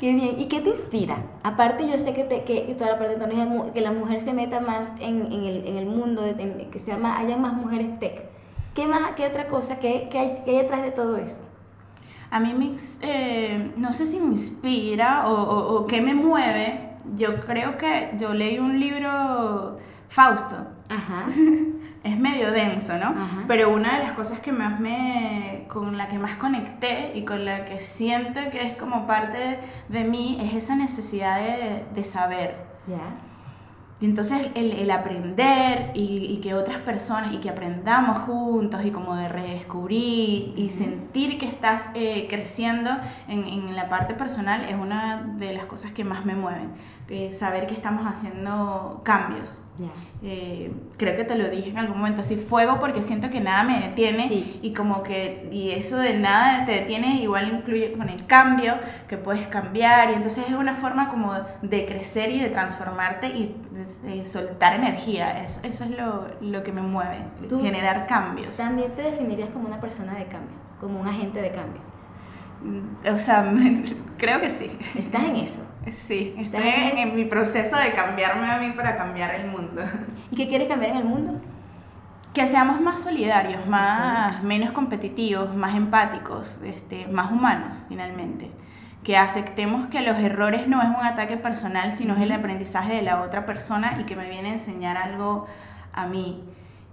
[0.00, 0.40] Qué bien.
[0.40, 1.22] ¿Y qué te inspira?
[1.42, 4.60] Aparte, yo sé que, te, que toda la parte de que la mujer se meta
[4.60, 8.30] más en, en, el, en el, mundo, de, que se llama, haya más mujeres tech.
[8.74, 9.78] ¿Qué, más, qué otra cosa?
[9.78, 11.42] ¿Qué, qué, hay, qué hay detrás de todo eso?
[12.30, 16.96] A mí me, eh, no sé si me inspira o, o, o qué me mueve.
[17.14, 19.76] Yo creo que yo leí un libro,
[20.08, 20.56] Fausto.
[20.88, 21.26] Ajá.
[22.04, 23.14] es medio denso, ¿no?
[23.46, 27.44] Pero una de las cosas que más me, con la que más conecté y con
[27.44, 32.56] la que siento que es como parte de mí es esa necesidad de, de saber.
[32.86, 33.30] Ya.
[34.02, 38.90] Y entonces el, el aprender y, y, que otras personas y que aprendamos juntos y
[38.90, 42.90] como de redescubrir y sentir que estás eh, creciendo
[43.28, 46.72] en, en, la parte personal es una de las cosas que más me mueven.
[47.14, 49.58] Eh, saber que estamos haciendo cambios.
[50.22, 53.64] Eh, creo que te lo dije en algún momento, así fuego porque siento que nada
[53.64, 54.30] me detiene
[54.62, 59.18] y como que, y eso de nada te detiene igual incluye con el cambio, que
[59.18, 63.56] puedes cambiar y entonces es una forma como de crecer y de transformarte y
[64.24, 67.26] soltar energía, eso, eso es lo, lo, que me mueve,
[67.60, 68.56] generar cambios.
[68.56, 71.82] También te definirías como una persona de cambio, como un agente de cambio.
[73.12, 73.52] O sea,
[74.18, 74.70] creo que sí.
[74.96, 75.62] ¿Estás en eso?
[75.90, 79.82] Sí, estoy en, en, mi proceso de cambiarme a mí para cambiar el mundo.
[80.30, 81.40] ¿Y qué quieres cambiar en el mundo?
[82.32, 88.50] que seamos más solidarios, más, menos competitivos, más empáticos, este, más humanos finalmente.
[89.04, 93.02] Que aceptemos que los errores no es un ataque personal, sino es el aprendizaje de
[93.02, 95.46] la otra persona y que me viene a enseñar algo
[95.92, 96.44] a mí.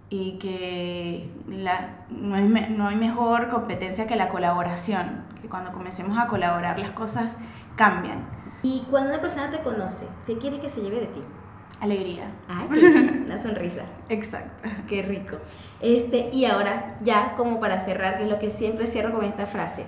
[0.10, 6.18] Y que la, no, hay, no hay mejor competencia que la colaboración, que cuando comencemos
[6.18, 7.38] a colaborar las cosas
[7.76, 8.28] cambian.
[8.64, 11.22] Y cuando una persona te conoce, ¿qué quieres que se lleve de ti?
[11.80, 12.32] Alegría.
[12.48, 12.68] Ay,
[13.26, 13.84] una sonrisa.
[14.10, 14.68] Exacto.
[14.88, 15.38] Qué rico.
[15.80, 19.46] Este, y ahora, ya como para cerrar, que es lo que siempre cierro con esta
[19.46, 19.86] frase,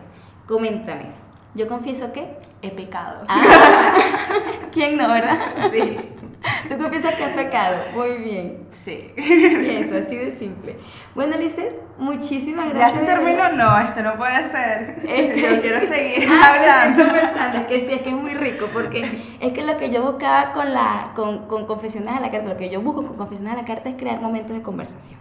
[0.47, 1.07] coméntame.
[1.53, 3.23] Yo confieso que he pecado.
[3.27, 3.93] Ah,
[4.71, 5.37] ¿Quién no, verdad?
[5.69, 5.97] Sí.
[6.69, 7.77] Tú confiesas que has pecado.
[7.93, 8.65] Muy bien.
[8.71, 9.13] Sí.
[9.15, 10.77] Y eso, así de simple.
[11.13, 12.95] Bueno, Lizeth, muchísimas gracias.
[12.95, 13.51] ¿Ya se terminó?
[13.51, 15.01] No, esto no puede ser.
[15.07, 17.03] Este, Yo quiero seguir ah, hablando.
[17.05, 17.59] conversando.
[17.59, 19.07] Es que sí, es que es muy rico, porque
[19.39, 22.57] es que lo que yo buscaba con, la, con, con Confesiones a la Carta, lo
[22.57, 25.19] que yo busco con Confesiones a la Carta es crear momentos de conversación.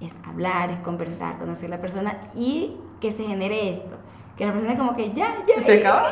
[0.00, 3.98] Es hablar, es conversar, conocer a la persona y que se genere esto.
[4.36, 5.62] Que la persona como que ya, ya.
[5.62, 6.08] Se acabó.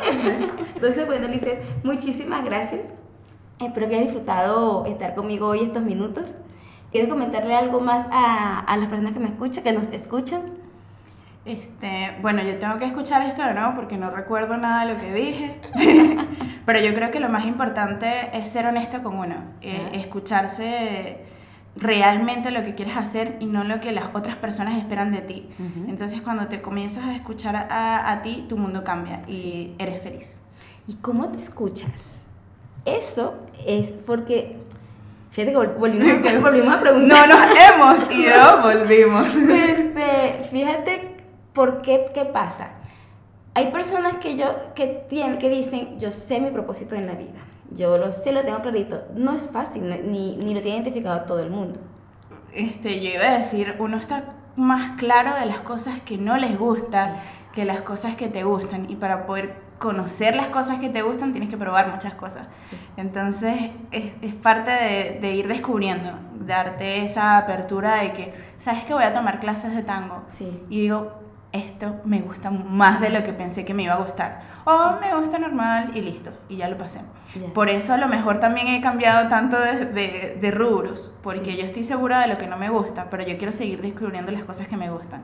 [0.75, 2.91] Entonces, bueno, Lizeth, muchísimas gracias
[3.61, 6.35] Espero que hayas disfrutado estar conmigo hoy estos minutos.
[6.91, 10.41] ¿Quieres comentarle algo más a, a las personas que me escuchan, que nos escuchan?
[11.45, 14.99] Este, bueno, yo tengo que escuchar esto de nuevo porque no recuerdo nada de lo
[14.99, 15.59] que dije,
[16.65, 21.19] pero yo creo que lo más importante es ser honesto con uno, eh, escucharse
[21.75, 25.49] realmente lo que quieres hacer y no lo que las otras personas esperan de ti.
[25.87, 30.41] Entonces cuando te comienzas a escuchar a, a ti, tu mundo cambia y eres feliz.
[30.87, 32.27] ¿Y cómo te escuchas?
[32.85, 33.35] Eso
[33.65, 34.61] es porque
[35.31, 37.29] Fíjate que volvimos, volvimos, a preguntar.
[37.29, 39.33] No nos hemos ido, volvimos.
[39.33, 41.15] Este, fíjate
[41.53, 42.71] por qué, qué pasa.
[43.53, 44.45] Hay personas que yo
[44.75, 47.39] que tienen que dicen, yo sé mi propósito en la vida.
[47.71, 49.05] Yo lo sé, lo tengo clarito.
[49.15, 51.79] No es fácil, ni, ni lo tiene identificado todo el mundo.
[52.53, 56.59] Este, yo iba a decir, uno está más claro de las cosas que no les
[56.59, 57.15] gustan
[57.53, 58.89] que las cosas que te gustan.
[58.89, 62.47] Y para poder conocer las cosas que te gustan, tienes que probar muchas cosas.
[62.97, 68.93] Entonces, es, es parte de, de, ir descubriendo, darte esa apertura de que, ¿sabes que
[68.93, 70.21] voy a tomar clases de tango?
[70.31, 70.63] Sí.
[70.69, 71.11] Y digo,
[71.53, 74.41] esto me gusta más de lo que pensé que me iba a gustar.
[74.63, 77.01] O me gusta normal y listo, y ya lo pasé.
[77.53, 81.65] Por eso a lo mejor también he cambiado tanto de, de, de rubros, porque yo
[81.65, 84.67] estoy segura de lo que no me gusta, pero yo quiero seguir descubriendo las cosas
[84.67, 85.21] que me gustan.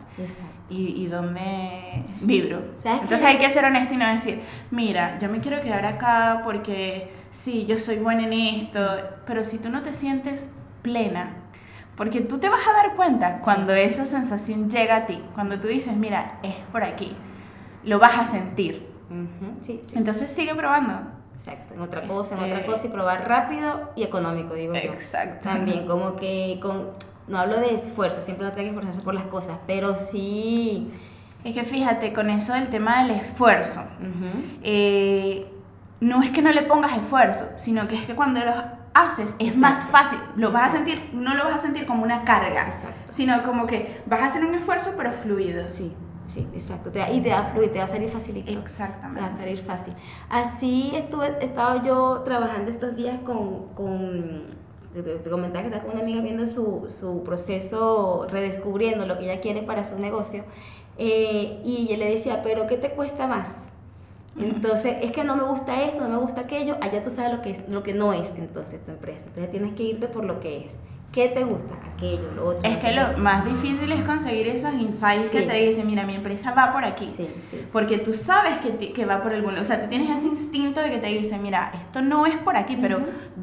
[0.70, 2.62] Y, y donde vibro.
[2.84, 7.12] Entonces hay que ser honesto y no decir, mira, yo me quiero quedar acá porque
[7.30, 8.82] sí, yo soy buena en esto,
[9.26, 10.52] pero si tú no te sientes
[10.82, 11.36] plena,
[11.98, 15.68] porque tú te vas a dar cuenta cuando esa sensación llega a ti, cuando tú
[15.68, 17.18] dices, mira, es por aquí,
[17.84, 18.88] lo vas a sentir.
[19.62, 21.18] sí, Entonces sigue probando.
[21.34, 24.94] Exacto, en otra cosa, en otra este cosa y probar rápido y económico, digo yo.
[24.94, 25.50] Exacto.
[25.50, 26.92] También, como que con,
[27.28, 30.90] no hablo de esfuerzo, siempre no tengo que esforzarse por las cosas, pero sí...
[31.44, 33.84] Es que fíjate, con eso del tema del esfuerzo,
[34.64, 35.48] eh,
[36.00, 38.56] no es que no le pongas esfuerzo, sino que es que cuando los
[38.94, 40.20] haces es más fácil.
[40.36, 42.70] Lo vas a sentir, no lo vas a sentir como una carga,
[43.10, 45.66] sino como que vas a hacer un esfuerzo pero fluido.
[45.76, 45.94] Sí.
[46.34, 46.92] Sí, exacto.
[47.12, 48.52] y te va a fluir, te va a salir facilito.
[48.52, 49.22] Exactamente.
[49.22, 49.94] Te va a salir fácil.
[50.30, 54.44] Así estuve, he estado yo trabajando estos días con, con
[54.94, 59.24] te, te, comentaba que está con una amiga viendo su, su, proceso, redescubriendo lo que
[59.32, 60.44] ella quiere para su negocio.
[60.98, 63.70] Eh, y yo le decía, pero ¿qué te cuesta más?
[64.40, 67.42] Entonces, es que no me gusta esto, no me gusta aquello, allá tú sabes lo
[67.42, 69.26] que, es, lo que no es entonces tu empresa.
[69.28, 70.78] Entonces tienes que irte por lo que es.
[71.12, 71.74] ¿Qué te gusta?
[71.96, 72.70] Aquello, lo otro.
[72.70, 76.52] Es que lo más difícil es conseguir esos insights que te dicen, mira, mi empresa
[76.52, 77.06] va por aquí.
[77.06, 79.62] Sí, sí, Porque tú sabes que, que, va por algún lado.
[79.62, 82.58] O sea, tú tienes ese instinto de que te dice, mira, esto no es por
[82.58, 83.00] aquí, pero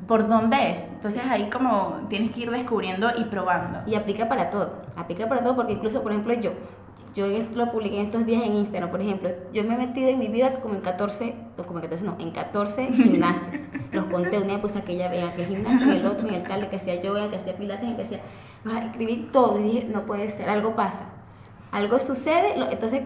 [0.07, 0.85] ¿por dónde es?
[0.85, 3.81] Entonces ahí como tienes que ir descubriendo y probando.
[3.87, 4.83] Y aplica para todo.
[4.95, 6.53] Aplica para todo porque incluso, por ejemplo, yo,
[7.15, 10.19] yo lo publiqué en estos días en Instagram, por ejemplo, yo me he metido en
[10.19, 13.69] mi vida como en 14, no, como en 14, no, en 14 gimnasios.
[13.93, 16.69] Los conté una pues que ella vea aquel gimnasio, en el otro, en el tal,
[16.69, 18.21] que hacía yoga, que hacía pilates, que hacía...
[18.87, 21.05] Escribí todo y dije, no puede ser, algo pasa.
[21.71, 23.03] Algo sucede, entonces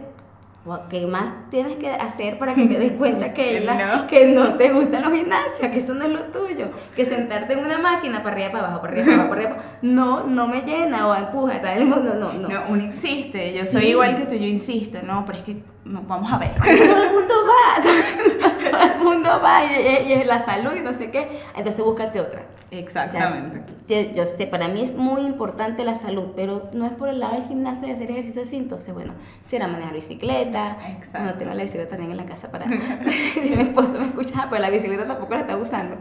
[0.90, 3.60] ¿Qué más tienes que hacer para que te des cuenta que,
[3.96, 4.06] no.
[4.06, 6.70] que no te gustan los gimnasios, que eso no es lo tuyo?
[6.94, 9.62] Que sentarte en una máquina para arriba, para abajo, para arriba, para abajo, para arriba,
[9.80, 12.32] no, no me llena o empuja, tal, no, no, no.
[12.32, 16.02] No, uno insiste, yo soy igual que tú, yo insisto, no, pero es que no,
[16.02, 16.54] vamos a ver.
[16.54, 18.54] Todo el mundo va.
[18.70, 21.28] el mundo va y, y es la salud y no sé qué.
[21.56, 22.42] Entonces búscate otra.
[22.70, 23.60] Exactamente.
[23.60, 26.92] O sea, sí, yo sé, para mí es muy importante la salud, pero no es
[26.92, 28.56] por el lado del gimnasio de hacer ejercicio así.
[28.56, 31.20] Entonces, bueno, si era manejar bicicleta, Exacto.
[31.32, 32.66] no tengo la bicicleta también en la casa para.
[33.40, 35.96] si mi esposo me escucha, pues la bicicleta tampoco la está usando.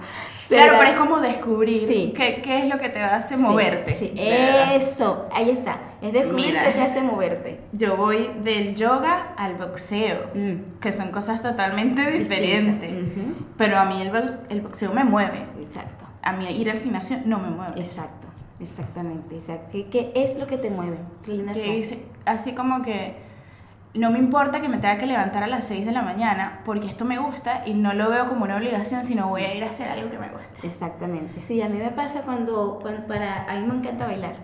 [0.49, 2.13] Claro, pero es como descubrir Sí.
[2.15, 3.95] qué, qué es lo que te hace Sí, moverte.
[3.97, 5.77] Sí, eso, ahí está.
[6.01, 6.63] Es descubrir Mira.
[6.65, 7.59] qué te hace moverte.
[7.71, 10.79] Yo voy del yoga al boxeo, Mm.
[10.79, 12.56] que son cosas totalmente diferentes.
[12.61, 13.35] Ujú.
[13.57, 14.11] Pero a mí el,
[14.49, 15.45] el boxeo me mueve.
[15.59, 16.05] Exacto.
[16.21, 17.79] A mí ir al gimnasio no me mueve.
[17.79, 18.27] Exacto,
[18.59, 19.35] exactamente.
[19.35, 19.69] exacto.
[19.71, 20.97] ¿Qué, es lo que te mueve?
[21.23, 23.15] Que dice- así como que
[23.93, 26.87] no me importa que me tenga que levantar a las 6 de la mañana porque
[26.87, 29.67] esto me gusta y no lo veo como una obligación, sino voy a ir a
[29.69, 30.65] hacer algo que me guste.
[30.67, 31.41] Exactamente.
[31.41, 34.35] Sí, a mí me pasa cuando, cuando para, a mí me encanta bailar.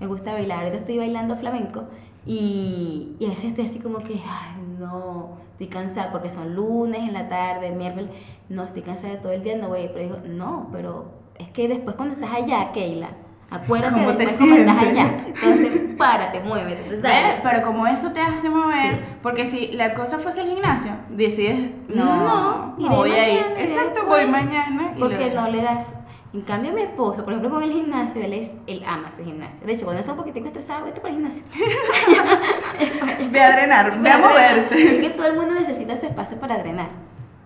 [0.00, 0.58] Me gusta bailar.
[0.60, 1.84] Ahorita estoy bailando flamenco
[2.28, 7.00] y, y a veces estoy así como que, ay, no, estoy cansada porque son lunes
[7.00, 8.10] en la tarde, miércoles,
[8.50, 9.88] no, estoy cansada de todo el día, no voy.
[9.94, 13.08] Pero digo, no, pero es que después cuando estás allá, Keila,
[13.50, 15.16] acuérdate ¿Cómo te después cómo estás allá.
[15.26, 17.00] Entonces, párate, muévete.
[17.42, 19.00] Pero como eso te hace mover, Sí.
[19.22, 23.44] porque si la cosa fuese el gimnasio, decides, no, No, no iré voy a ir.
[23.56, 24.06] Exacto, después.
[24.06, 24.82] voy mañana.
[24.94, 25.92] y Porque lo- no le das.
[26.34, 29.66] En cambio, mi esposo, por ejemplo, con el gimnasio, él, es, él ama su gimnasio.
[29.66, 31.42] De hecho, cuando está un poquitico estresado, vete para el gimnasio.
[33.32, 35.00] Ve a drenar, ve a Es moverte.
[35.00, 36.90] que todo el mundo necesita su espacio para drenar.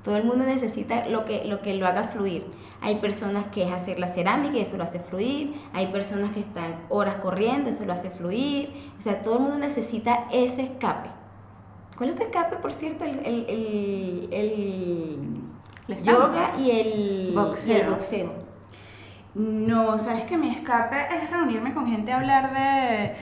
[0.04, 2.44] Todo el mundo necesita lo que, lo que lo haga fluir.
[2.80, 5.54] Hay personas que es hacer la cerámica y eso lo hace fluir.
[5.72, 8.72] Hay personas que están horas corriendo, eso lo hace fluir.
[8.98, 11.08] O sea, todo el mundo necesita ese escape.
[11.96, 13.04] ¿Cuál es tu escape, por cierto?
[13.04, 17.76] El, el, el, yoga y el Boxeo.
[17.76, 18.32] y el boxeo.
[19.34, 23.14] No, sabes que mi escape es reunirme con gente a hablar de.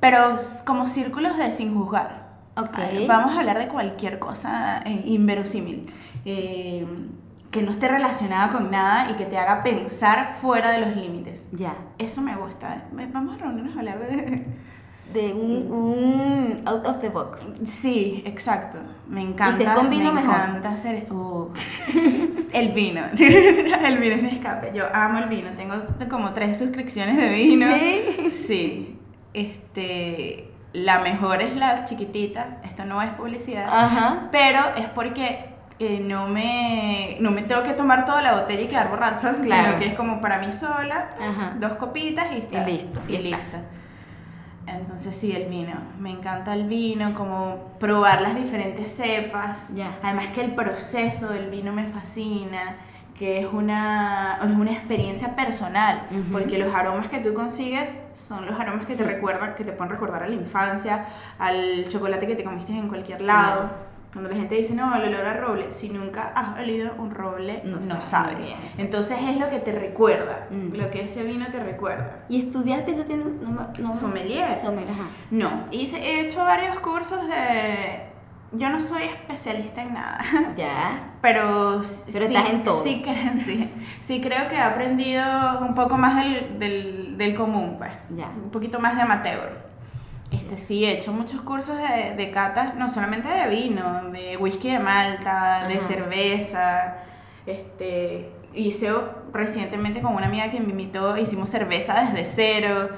[0.00, 2.30] Pero como círculos de sin juzgar.
[2.56, 2.74] Ok.
[2.78, 5.92] Ay, Vamos a hablar de cualquier cosa eh, inverosímil.
[6.24, 6.86] eh,
[7.50, 11.48] que no esté relacionada con nada y que te haga pensar fuera de los límites.
[11.50, 11.74] Ya.
[11.98, 12.84] Eso me gusta.
[13.12, 14.46] Vamos a reunirnos a hablar de.
[15.12, 17.44] De un, un out of the box.
[17.64, 18.78] Sí, exacto.
[19.08, 19.56] Me encanta.
[19.56, 20.34] si es con vino, me mejor.
[20.36, 21.06] encanta hacer.
[21.12, 21.52] uh,
[22.52, 23.02] el vino.
[23.18, 24.70] el vino es mi escape.
[24.74, 25.50] Yo amo el vino.
[25.56, 25.74] Tengo
[26.08, 27.66] como tres suscripciones de vino.
[27.72, 28.30] ¿Sí?
[28.30, 28.98] Sí.
[29.34, 30.46] Este.
[30.72, 32.58] La mejor es la chiquitita.
[32.62, 33.66] Esto no es publicidad.
[33.68, 34.28] Ajá.
[34.30, 35.46] Pero es porque
[35.80, 39.66] eh, no, me, no me tengo que tomar toda la botella y quedar borracha, Claro.
[39.68, 41.54] sino que es como para mí sola, Ajá.
[41.58, 43.56] dos copitas y, está, Y listo, Y y listo.
[44.66, 45.72] Entonces sí, el vino.
[45.98, 49.72] Me encanta el vino, como probar las diferentes cepas.
[50.02, 52.76] Además que el proceso del vino me fascina,
[53.18, 58.58] que es una, es una experiencia personal, porque los aromas que tú consigues son los
[58.58, 59.02] aromas que Sí.
[59.02, 61.04] te recuerdan, que te pueden recordar a la infancia,
[61.38, 63.70] al chocolate que te comiste en cualquier lado.
[64.12, 67.62] Cuando la gente dice, no, el olor a roble, si nunca has olido un roble,
[67.64, 68.58] No no, sabes bien.
[68.78, 70.74] Entonces es lo que te recuerda, Mm.
[70.74, 72.24] lo que ese vino te recuerda.
[72.28, 73.04] ¿Y estudiaste eso?
[73.04, 74.58] Tiene, no, no, Sommelier.
[74.58, 75.04] Sommelier, ajá.
[75.30, 78.06] No, hice, he hecho varios cursos de...
[78.52, 80.18] Yo no soy especialista en nada,
[80.56, 81.12] Ya.
[81.22, 81.80] pero,
[82.12, 82.82] Pero sí, estás en todo.
[82.82, 83.04] Sí,
[83.44, 85.22] sí, sí creo que he aprendido
[85.60, 87.92] un poco más del, del, del común, pues.
[88.10, 88.26] Ya.
[88.26, 89.69] Un poquito más de amateur.
[90.30, 94.70] Este, sí, he hecho muchos cursos de, de catas, no solamente de vino, de whisky
[94.70, 95.80] de Malta, de Ajá.
[95.80, 96.94] cerveza.
[97.46, 98.92] Este, hice
[99.32, 102.90] recientemente con una amiga que me invitó, hicimos cerveza desde cero.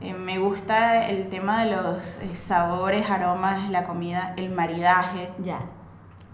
[0.00, 5.28] Eh, me gusta el tema de los eh, sabores, aromas, la comida, el maridaje.
[5.40, 5.60] Ya.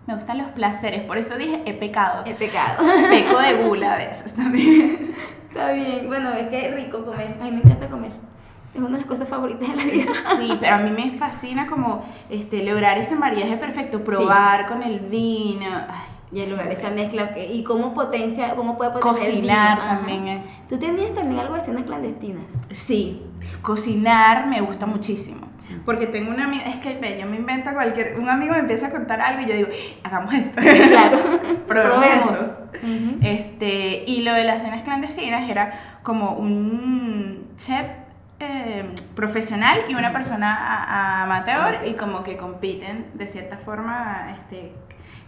[0.06, 2.22] Me gustan los placeres, por eso dije he pecado.
[2.26, 2.84] He pecado.
[3.10, 5.12] Peco de gula a veces también.
[5.48, 6.06] Está bien.
[6.06, 7.36] Bueno, es que es rico comer.
[7.40, 8.12] A mí me encanta comer.
[8.74, 10.04] Es una de las cosas favoritas de la vida.
[10.38, 15.00] Sí, pero a mí me fascina como este, lograr ese maridaje perfecto, probar con el
[15.00, 15.66] vino.
[15.88, 16.06] Ay,
[16.44, 19.54] Y lograr esa mezcla y cómo potencia, cómo puede potenciar el vino.
[19.54, 22.44] Cocinar también es- Tú tenías también algo de escenas clandestinas.
[22.70, 23.22] Sí,
[23.62, 25.48] cocinar me gusta muchísimo.
[25.84, 28.18] Porque tengo un amigo, es que yo me invento cualquier.
[28.18, 29.68] Un amigo me empieza a contar algo y yo digo,
[30.04, 30.60] hagamos esto.
[30.88, 31.18] Claro.
[31.66, 32.38] Probemos.
[33.22, 37.86] Este, y lo de las cenas clandestinas era como un chef
[38.40, 44.72] eh, profesional y una persona amateur y como que compiten de cierta forma este,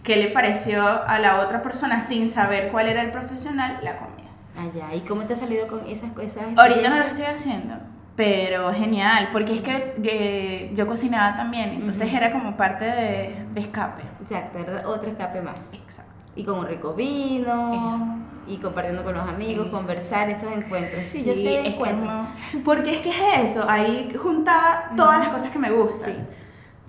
[0.01, 4.29] qué le pareció a la otra persona sin saber cuál era el profesional la comida.
[4.57, 4.95] Allá.
[4.95, 6.43] ¿Y cómo te ha salido con esas cosas?
[6.55, 7.75] Ahorita no lo estoy haciendo,
[8.15, 13.61] pero genial, porque es que eh, yo cocinaba también, entonces era como parte de, de
[13.61, 14.01] escape.
[14.21, 15.71] Exacto, era otro escape más.
[15.71, 16.22] Exacto.
[16.35, 19.71] Y con un rico vino, y compartiendo con los amigos, Sí.
[19.71, 21.01] conversar, esos encuentros.
[21.01, 22.11] Sí, yo sé de es que encuentros.
[22.13, 26.27] no- porque es que es eso, ahí juntaba todas las cosas que me gustan.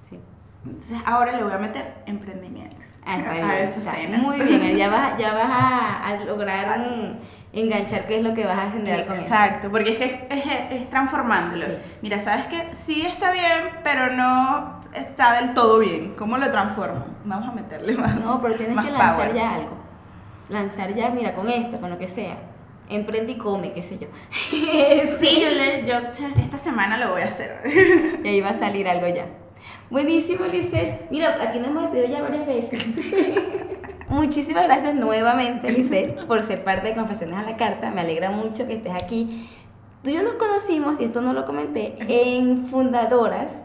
[0.00, 0.20] Sí, sí.
[0.64, 2.84] Entonces ahora le voy a meter emprendimiento.
[3.06, 4.22] Ah, a esas cenas.
[4.22, 7.18] Muy bien, ya vas, ya vas a, a lograr mm,
[7.62, 9.22] enganchar qué es lo que vas a generar con eso.
[9.24, 11.66] Exacto, porque es que es, es- es transformándolo.
[11.66, 11.72] Sí.
[12.02, 16.14] Mira, sabes que sí está bien, pero no está del todo bien.
[16.18, 17.04] ¿Cómo lo transformo?
[17.24, 18.16] Vamos a meterle más.
[18.20, 19.34] No, pero tienes que lanzar power.
[19.34, 19.76] ya algo.
[20.48, 22.36] Lanzar ya, mira, con esto, con lo que sea.
[22.88, 24.08] Emprende y come, qué sé yo.
[25.08, 25.94] Sí, yo, le, yo
[26.38, 27.60] esta semana lo voy a hacer.
[28.22, 29.24] Y ahí va a salir algo ya.
[29.90, 31.08] Buenísimo, Lisette.
[31.10, 32.86] Mira, aquí nos hemos despedido ya varias veces.
[34.14, 37.90] Muchísimas gracias nuevamente, Lisette, por ser parte de Confesiones a la Carta.
[37.90, 39.48] Me alegra mucho que estés aquí.
[40.04, 43.62] Tú y yo nos conocimos, y esto no lo comenté, en Fundadoras.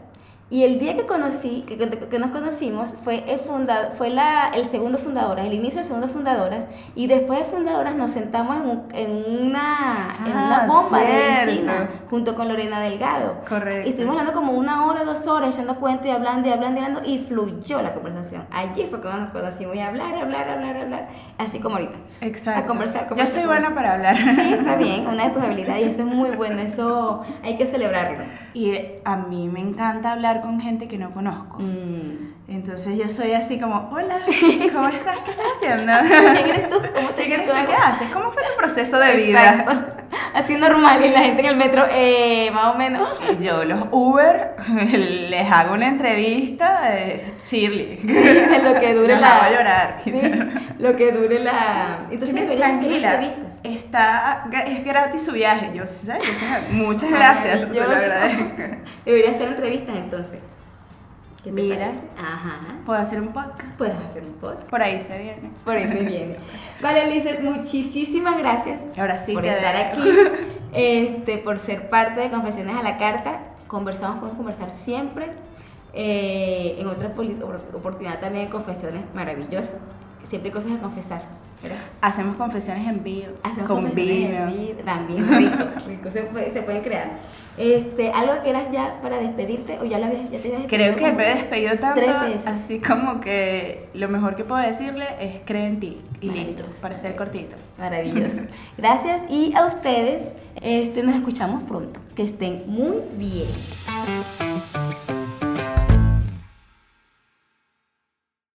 [0.52, 4.98] Y el día que conocí, que, nos conocimos, fue el funda, fue la, el segundo
[4.98, 6.66] Fundadoras, el inicio del segundo Fundadoras.
[6.96, 9.10] Y después de Fundadoras nos sentamos en, un- en
[9.46, 13.40] una, en una Ah, bomba de encina junto con Lorena Delgado.
[13.48, 13.86] Correcto.
[13.86, 16.84] Y estuvimos hablando como una hora, dos horas, echando cuentos y hablando y hablando y
[16.84, 18.44] hablando, y fluyó la conversación.
[18.50, 21.96] Allí fue cuando nos conocimos y hablar, hablar, hablar, hablar, así como ahorita.
[22.22, 22.64] Exacto.
[22.64, 24.16] A conversar, Yo soy buena para hablar.
[24.16, 27.66] Sí, está bien, una de tus habilidades y eso es muy bueno, eso hay que
[27.66, 28.24] celebrarlo.
[28.54, 28.74] Y
[29.04, 31.58] a mí me encanta hablar con gente que no conozco.
[31.60, 32.34] Mm.
[32.48, 34.18] Entonces yo soy así como, hola,
[34.72, 35.18] ¿cómo estás?
[35.24, 35.92] ¿Qué estás haciendo?
[36.08, 36.78] ¿Quién eres tú?
[36.94, 37.46] ¿Cómo te ¿Qué, llamas?
[37.46, 37.66] tú?
[37.70, 38.08] ¿Qué haces?
[38.10, 39.54] ¿Cómo fue tu proceso de vida?
[39.60, 39.99] Exacto.
[40.34, 43.08] Así normal y la gente en el metro, eh, más o menos.
[43.40, 44.54] Yo los Uber
[45.28, 47.96] les hago una entrevista de Shirley.
[47.96, 49.36] de lo que dure Nos la.
[49.36, 49.96] hago llorar.
[50.02, 50.12] Sí,
[50.78, 52.06] lo que dure la.
[52.10, 53.60] Entonces deberías hacer Tranquila, entrevistas.
[53.64, 55.70] está, es gratis su viaje.
[55.74, 56.18] Yo sé.
[56.72, 58.14] Muchas gracias, se lo Maravilloso.
[58.14, 58.76] agradezco.
[59.04, 60.38] Deberías hacer entrevistas entonces.
[61.42, 61.78] ¿Qué te Mira.
[61.78, 62.06] parece?
[62.18, 62.60] Ajá.
[62.84, 63.78] ¿Puedo hacer un podcast?
[63.78, 64.68] Puedes hacer un podcast.
[64.68, 65.50] Por ahí se viene.
[65.64, 66.36] Por eso viene.
[66.82, 70.02] Vale, Lizeth, muchísimas gracias Ahora sí por estar aquí,
[70.74, 73.40] este, por ser parte de Confesiones a la Carta.
[73.68, 75.30] Conversamos, podemos conversar siempre.
[75.92, 77.12] Eh, en otra
[77.72, 79.78] oportunidad también Confesiones, maravilloso.
[80.22, 81.40] Siempre hay cosas que confesar.
[81.62, 81.76] ¿verdad?
[82.00, 83.32] Hacemos confesiones en vivo.
[83.42, 84.48] Hacemos con confesiones vino.
[84.48, 87.10] en vivo, también rico, rico, se, puede- se pueden crear.
[87.58, 90.68] Este, ¿Algo que quieras ya para despedirte o ya, lo habías, ya te habías despedido?
[90.68, 92.46] Creo que me he despedido tanto, Tres veces.
[92.46, 96.96] así como que lo mejor que puedo decirle es cree en ti y listo, para
[96.96, 97.56] ser cortito.
[97.78, 98.40] Maravilloso.
[98.78, 100.28] Gracias y a ustedes
[100.62, 102.00] este, nos escuchamos pronto.
[102.16, 103.48] Que estén muy bien.